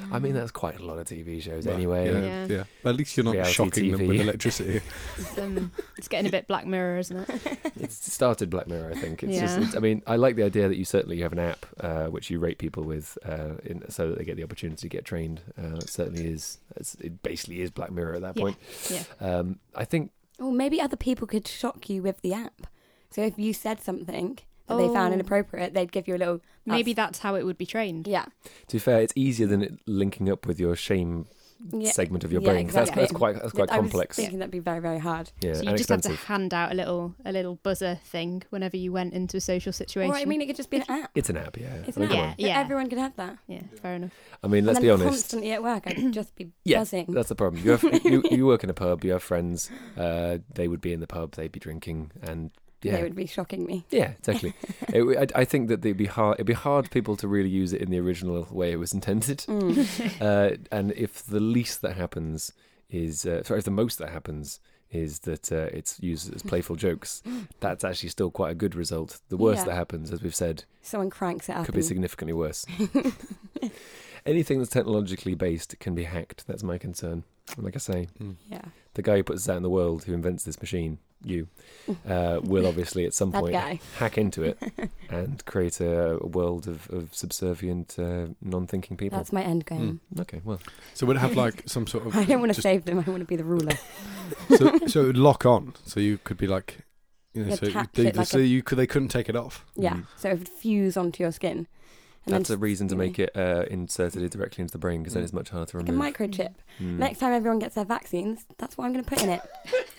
[0.10, 2.06] I mean, that's quite a lot of TV shows Well, anyway.
[2.06, 2.46] yeah, Yeah.
[2.50, 2.64] yeah.
[2.82, 4.80] But at least you're not Reality shocking them with electricity.
[5.18, 7.42] It's, um, it's getting a bit Black Mirror, isn't it?
[7.78, 9.22] It's started Black Mirror, I think.
[9.24, 9.42] It's Yeah.
[9.42, 12.06] just, it's, I mean, I like the idea that you certainly have an app uh,
[12.06, 15.06] which you rate people with, uh, in, so that they get the opportunity to get
[15.06, 15.42] trained.
[15.58, 16.60] Uh, it certainly is.
[16.76, 18.42] It's, it basically is Black Mirror at that Yeah.
[18.44, 18.58] point.
[18.90, 19.04] Yeah.
[19.20, 22.68] Um, I think Or maybe other people could shock you with the app.
[23.10, 25.14] So if you said something that they found Oh.
[25.14, 26.42] inappropriate, they'd give you a little.
[26.66, 28.08] Maybe that's how it would be trained.
[28.08, 28.26] Yeah.
[28.68, 31.26] to be fair, it's easier than it linking up with your shame
[31.72, 31.92] yeah.
[31.92, 32.66] segment of your Yeah, brain.
[32.68, 33.02] 'cause That's, exactly.
[33.04, 35.32] that's quite that's quite I was thinking that'd be very, very hard.
[35.42, 38.44] Yeah, So you and just have to hand out a little a little buzzer thing
[38.50, 40.12] whenever you went into a social situation.
[40.12, 41.12] Or I mean, it could just be an app.
[41.16, 41.74] It's an app, yeah.
[41.88, 42.36] It's I an mean, app.
[42.40, 42.60] Yeah, yeah.
[42.60, 43.38] Everyone could have that.
[43.48, 44.12] yeah, fair enough.
[44.44, 45.08] I mean, let's and be honest.
[45.10, 47.08] constantly at work, I'd just be Yeah, buzzing.
[47.10, 47.64] That's the problem.
[47.64, 49.04] You have you, you work in a pub.
[49.04, 49.70] You have friends.
[49.98, 51.34] Uh, they would be in the pub.
[51.36, 52.52] They'd be drinking, and
[52.84, 53.86] yeah, They would be shocking me.
[53.90, 54.54] yeah, exactly.
[54.90, 56.36] it, w- I, I think that it'd be hard.
[56.36, 58.94] It'd be hard for people to really use it in the original way it was
[58.94, 59.40] intended.
[59.48, 60.22] Mm.
[60.22, 62.52] Uh, and if the least that happens
[62.90, 64.60] is, uh, sorry, if the most that happens
[64.92, 67.22] is that uh, it's used as playful jokes,
[67.60, 69.20] that's actually still quite a good result.
[69.30, 69.66] The worst Yeah.
[69.66, 71.66] that happens, as we've said, Someone cranks it up.
[71.66, 72.66] could be and- significantly worse.
[74.26, 76.46] Anything that's technologically based can be hacked.
[76.48, 77.24] That's my concern.
[77.58, 78.36] Like I say, Mm.
[78.50, 78.62] yeah.
[78.96, 81.48] the guy who puts this out in the world, who invents this machine, you,
[82.08, 83.80] uh, will obviously at some point guy.
[83.98, 84.58] hack into it
[85.10, 89.18] and create a, a world of, of subservient, uh, non-thinking people.
[89.18, 90.00] That's my end game.
[90.20, 90.60] Okay, well,
[90.94, 92.16] So would it have like some sort of?
[92.16, 93.00] I don't want to just- save them.
[93.00, 93.74] I want to be the ruler.
[94.58, 95.74] So, so it would lock on.
[95.86, 96.80] So you could be like,
[97.34, 99.30] you know, You so, attach they, it like so a- you could they couldn't take
[99.30, 99.66] it off.
[99.76, 99.94] Yeah.
[99.96, 100.06] Mm.
[100.18, 101.68] So it would fuse onto your skin.
[102.28, 105.02] And that's a reason to you know, make it uh, inserted directly into the brain
[105.02, 105.26] because then Mm.
[105.26, 106.54] it's much harder to like a microchip.
[106.82, 106.98] Mm.
[107.00, 109.42] Next time everyone gets their vaccines, that's what I'm going to put in it.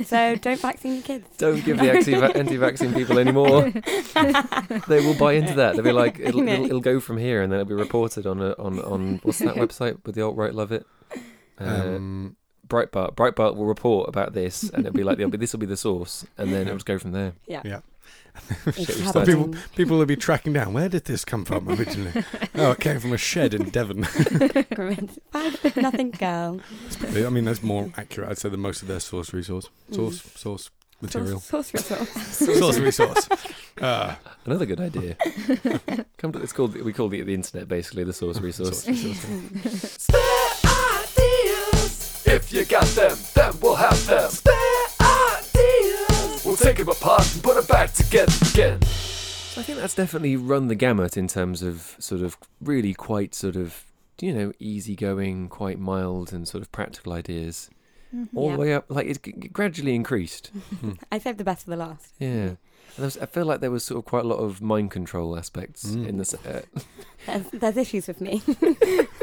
[0.07, 1.27] so don't vaccine your kids.
[1.39, 3.63] Don't give the anti- anti-vaccine people any more.
[4.89, 5.75] they will buy into that.
[5.75, 8.41] They'll be like, it'll, it'll, it'll go from here, and then it'll be reported on
[8.41, 10.87] a, on on what's that website with the alt right love it.
[11.61, 13.15] Uh, Um, Breitbart.
[13.15, 16.27] Breitbart will report about this, and it'll be like, be- this will be the source,
[16.37, 17.33] and then it'll just go from there.
[17.47, 17.63] Yeah.
[17.65, 17.81] Yeah.
[18.67, 20.73] It's we So people, people will be tracking down.
[20.73, 22.13] Where did this come from originally?
[22.55, 24.05] oh, it came from a shed in Devon.
[24.05, 26.61] Five nothing girl.
[27.15, 28.31] I mean, that's more accurate.
[28.31, 30.71] I'd say than most of their source resource, source, source
[31.01, 32.59] material, Source, source resource.
[32.59, 33.29] source resource.
[33.81, 34.15] Uh,
[34.45, 35.17] Another good idea.
[36.19, 38.83] Come to, it's called we call the, the internet basically the source resource.
[38.83, 39.93] source resource.
[39.99, 40.21] Spare
[41.05, 42.23] ideas.
[42.27, 44.31] If you got them, then we'll have them.
[44.31, 44.57] Spare ideas.
[44.57, 44.58] We'll
[46.59, 48.83] take them apart and put them back together again.
[48.83, 53.35] So I think that's definitely run the gamut in terms of sort of really quite
[53.35, 53.85] sort of
[54.21, 57.71] you know easygoing, quite mild and sort of practical ideas,
[58.35, 58.57] all Yeah.
[58.57, 58.85] the way up.
[58.89, 60.51] Like it, g- g- gradually increased.
[61.13, 62.13] I saved the best for the last.
[62.19, 62.29] Yeah.
[62.97, 64.91] And there was, I feel like there was sort of quite a lot of mind
[64.91, 66.09] control aspects Mm.
[66.09, 66.35] in this.
[66.35, 66.63] Uh,
[67.27, 68.41] There's, there's issues with me.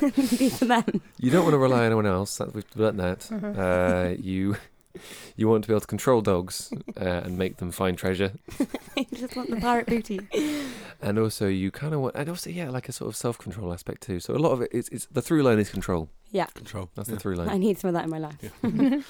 [0.01, 1.01] These are them.
[1.17, 2.37] you don't want to rely on anyone else.
[2.37, 3.31] That, we've learnt that.
[3.31, 3.47] Uh-huh.
[3.61, 4.57] Uh, you
[5.35, 8.31] you want to be able to control dogs uh, and make them find treasure,
[8.97, 10.19] you just want the pirate booty.
[11.01, 13.71] and also you kind of want, and also yeah, like a sort of self control
[13.73, 14.19] aspect too.
[14.19, 16.09] So a lot of it is, is the through line is control.
[16.31, 16.89] Yeah, Control.
[16.95, 17.15] That's Yeah.
[17.15, 17.47] the through line.
[17.47, 18.35] I need some of that in my life.
[18.61, 19.03] I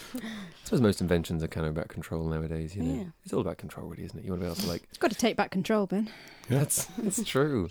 [0.63, 2.75] suppose most inventions are kind of about control nowadays.
[2.75, 3.03] You know, Yeah.
[3.23, 4.25] it's all about control, really, isn't it?
[4.25, 4.83] You want to be able to like.
[4.99, 6.09] Got to take back control, Ben.
[6.49, 6.59] Yeah.
[6.59, 7.69] That's that's true.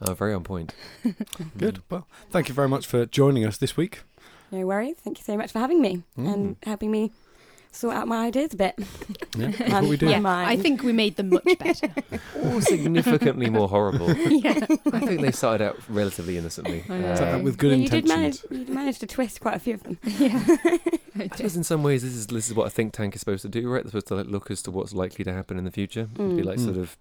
[0.00, 0.74] Uh, very on point.
[1.56, 1.82] Good.
[1.88, 4.00] Well, thank you very much for joining us this week.
[4.50, 4.96] No worries.
[4.96, 7.12] Thank you so much for having me and helping me
[7.72, 8.74] sort out my ideas a bit.
[9.36, 10.06] Yeah, that's And what we do.
[10.20, 11.88] my Yeah, I think we made them much better.
[12.42, 14.10] Or significantly more horrible.
[14.16, 14.66] yeah.
[14.92, 16.84] I think they started out relatively innocently.
[16.88, 17.12] I know.
[17.12, 18.42] Uh, that with good Yeah, you did manage.
[18.44, 18.68] intentions.
[18.68, 19.98] You managed to twist quite a few of them.
[20.04, 20.42] yeah.
[21.18, 23.42] I suppose in some ways this is this is what a think tank is supposed
[23.42, 23.82] to do, right?
[23.82, 26.08] They're supposed to like, look as to what's likely to happen in the future.
[26.14, 26.44] It'd be Mm.
[26.44, 26.64] like Mm.
[26.64, 26.96] sort of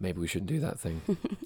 [0.00, 1.02] maybe we shouldn't do that thing.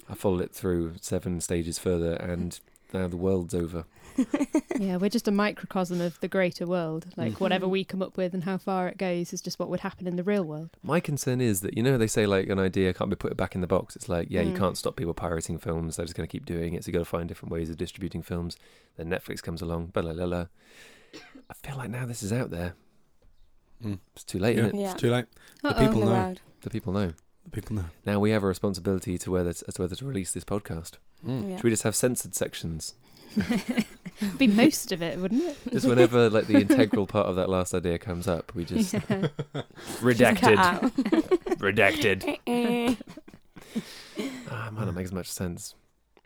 [0.09, 2.59] I followed it through seven stages further, and
[2.93, 3.85] now the world's over.
[4.79, 7.05] yeah, we're just a microcosm of the greater world.
[7.15, 7.39] Like Mm.
[7.39, 10.07] whatever we come up with and how far it goes is just what would happen
[10.07, 10.69] in the real world.
[10.81, 13.53] My concern is that you know they say like an idea can't be put back
[13.55, 13.95] in the box.
[13.95, 14.57] It's like yeah, you Mm.
[14.57, 15.95] can't stop people pirating films.
[15.97, 16.83] They're just going to keep doing it.
[16.83, 18.57] So you got to find different ways of distributing films.
[18.95, 19.87] Then Netflix comes along.
[19.87, 20.45] Blah, blah, blah, blah.
[21.49, 22.73] I feel like now this is out there.
[23.83, 23.99] Mm.
[24.15, 24.63] It's too late, Yeah.
[24.65, 24.81] isn't it?
[24.81, 24.91] Yeah.
[24.93, 25.25] It's too late.
[25.61, 25.87] The Uh-oh.
[25.87, 26.11] people know.
[26.11, 26.41] world.
[26.61, 27.13] The people know.
[27.47, 27.85] The people know.
[28.05, 30.97] Now we have a responsibility to whether as to whether to release this podcast.
[31.25, 31.49] Mm.
[31.49, 31.55] Yeah.
[31.55, 32.93] Should we just have censored sections?
[34.37, 35.57] Be most of it, wouldn't it?
[35.71, 38.99] Just whenever like the integral part of that last idea comes up, we just Yeah.
[40.01, 40.57] Redacted,
[41.59, 42.37] redacted.
[42.47, 42.95] Eh.
[44.49, 45.75] Ah, might not make as much sense,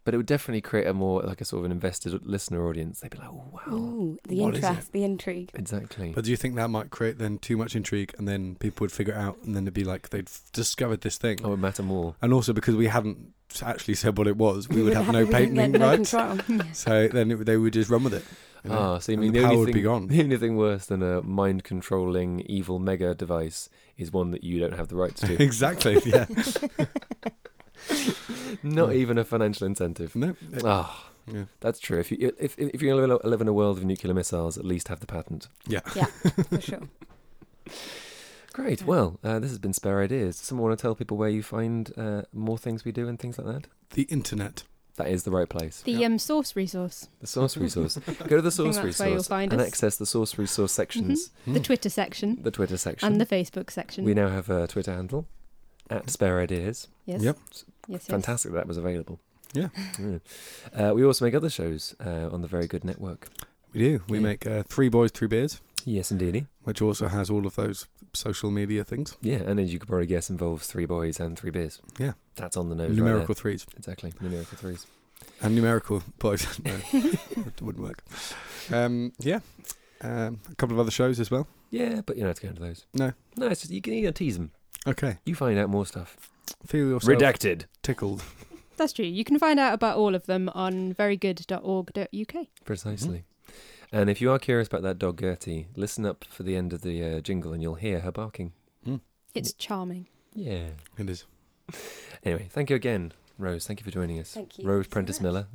[0.03, 2.99] but it would definitely create a more like a sort of an invested listener audience.
[3.01, 5.51] They'd be like, "Oh wow, Ooh, the What is interest, the intrigue.
[5.53, 8.83] exactly." But do you think that might create then too much intrigue, and then people
[8.85, 11.47] would figure it out, and then it'd be like they'd f- discovered this thing, Oh,
[11.47, 12.15] it would matter more.
[12.21, 13.33] and also because we hadn't
[13.63, 16.77] actually said what it was, we would have no we wouldn't patenting get no rights.
[16.79, 18.23] So then it, they would just run with it.
[18.63, 18.77] you know?
[18.79, 20.07] Ah, so you mean the the, power only would thing, be gone.
[20.07, 24.59] the only thing worse than a mind controlling evil mega device is one that you
[24.59, 25.33] don't have the rights to.
[25.43, 26.01] exactly.
[26.05, 26.25] Yeah.
[28.63, 30.15] Not even a financial incentive.
[30.15, 30.35] No.
[30.51, 31.45] it- Ah, yeah.
[31.59, 31.99] that's true.
[31.99, 34.87] If you if if you're gonna live in a world of nuclear missiles, at least
[34.87, 35.47] have the patent.
[35.67, 35.81] Yeah.
[35.95, 36.81] Yeah, for sure.
[38.53, 38.83] Great.
[38.85, 40.35] Well, uh, this has been Spare Ideas.
[40.35, 43.37] Someone want to tell people where you find uh, more things we do and things
[43.37, 43.67] like that?
[43.91, 44.63] The internet.
[44.97, 45.81] That is the right place.
[45.81, 47.95] The um, source resource, The source resource.
[48.27, 49.67] Go to the source that's where you'll resource find and us.
[49.67, 51.63] access the source resource sections, the Mm.
[51.63, 53.07] Twitter section, the Twitter section.
[53.09, 54.03] and the Facebook section.
[54.03, 55.27] we now have a Twitter handle
[55.89, 56.89] at Spare Ideas.
[57.05, 57.21] yes.
[57.23, 57.37] Yep.
[57.87, 58.07] Yes, yes.
[58.07, 59.19] Fantastic that, that was available.
[59.53, 59.69] Yeah.
[59.99, 60.19] Yeah.
[60.73, 63.27] Uh, we also make other shows uh, on the Very Good Network.
[63.73, 64.03] We do.
[64.07, 64.23] We Yeah.
[64.23, 66.47] make uh, Three Boys, Three Beers, Yes, indeedy.
[66.63, 69.17] which also has all of those social media things.
[69.21, 71.81] Yeah, and as you could probably guess, involves three boys and three beers.
[71.97, 72.13] Yeah.
[72.35, 72.95] That's on the nose.
[72.95, 73.65] numerical Right threes.
[73.77, 74.13] Exactly.
[74.21, 74.85] Numerical threes.
[75.41, 76.45] And numerical boys.
[76.65, 78.03] no, it wouldn't work.
[78.71, 79.39] Um, yeah.
[80.01, 81.47] Um, a couple of other shows as well.
[81.69, 82.85] Yeah, but you don't have to go into those.
[82.93, 83.13] No.
[83.37, 84.51] No, it's just, you can you can tease them.
[84.87, 85.17] Okay.
[85.25, 86.17] You find out more stuff.
[86.65, 87.65] Feel yourself Redacted.
[87.83, 88.23] tickled.
[88.77, 89.05] That's true.
[89.05, 92.47] You can find out about all of them on verygood.org.uk.
[92.65, 93.23] Precisely.
[93.91, 96.81] And if you are curious about that dog Gertie, listen up for the end of
[96.81, 98.53] the uh, jingle and you'll hear her barking.
[99.33, 100.07] It's charming.
[100.33, 100.69] Yeah.
[100.97, 101.25] It is.
[102.25, 103.65] Anyway, thank you again, Rose.
[103.65, 104.33] Thank you for joining us.
[104.33, 104.67] Thank you.
[104.67, 105.23] Rose so Prentice much.
[105.23, 105.47] Miller.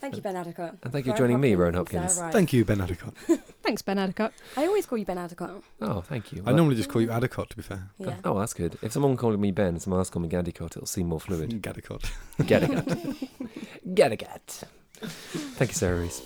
[0.00, 0.76] Thank you, Ben Adicott.
[0.82, 2.20] And thank you for joining me, Rowan and Sarah Hopkins.
[2.20, 2.32] Wright.
[2.32, 3.14] Thank you, Ben Adicott.
[3.62, 4.32] Thanks, Ben Adicott.
[4.56, 5.62] I always call you Ben Adicott.
[5.82, 6.42] Oh, thank you.
[6.46, 7.90] I normally just call you Adicott, to be fair.
[7.98, 8.16] Yeah.
[8.24, 8.78] Oh, that's good.
[8.82, 11.50] If someone called me Ben and someone else called me Gadicott, it'll seem more fluid.
[11.62, 12.10] Gadicott.
[12.38, 13.28] Gadicott.
[13.94, 14.64] Gadicott.
[15.02, 16.22] Thank you, Sarah Reese.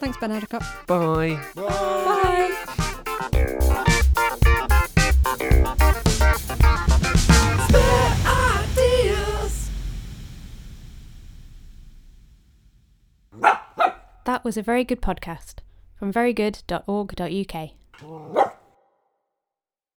[0.00, 0.64] Thanks, Ben Adicott.
[0.86, 1.40] Bye.
[3.32, 3.64] Bye.
[14.28, 15.60] That was a very good podcast
[15.96, 18.57] from verygood.org.uk.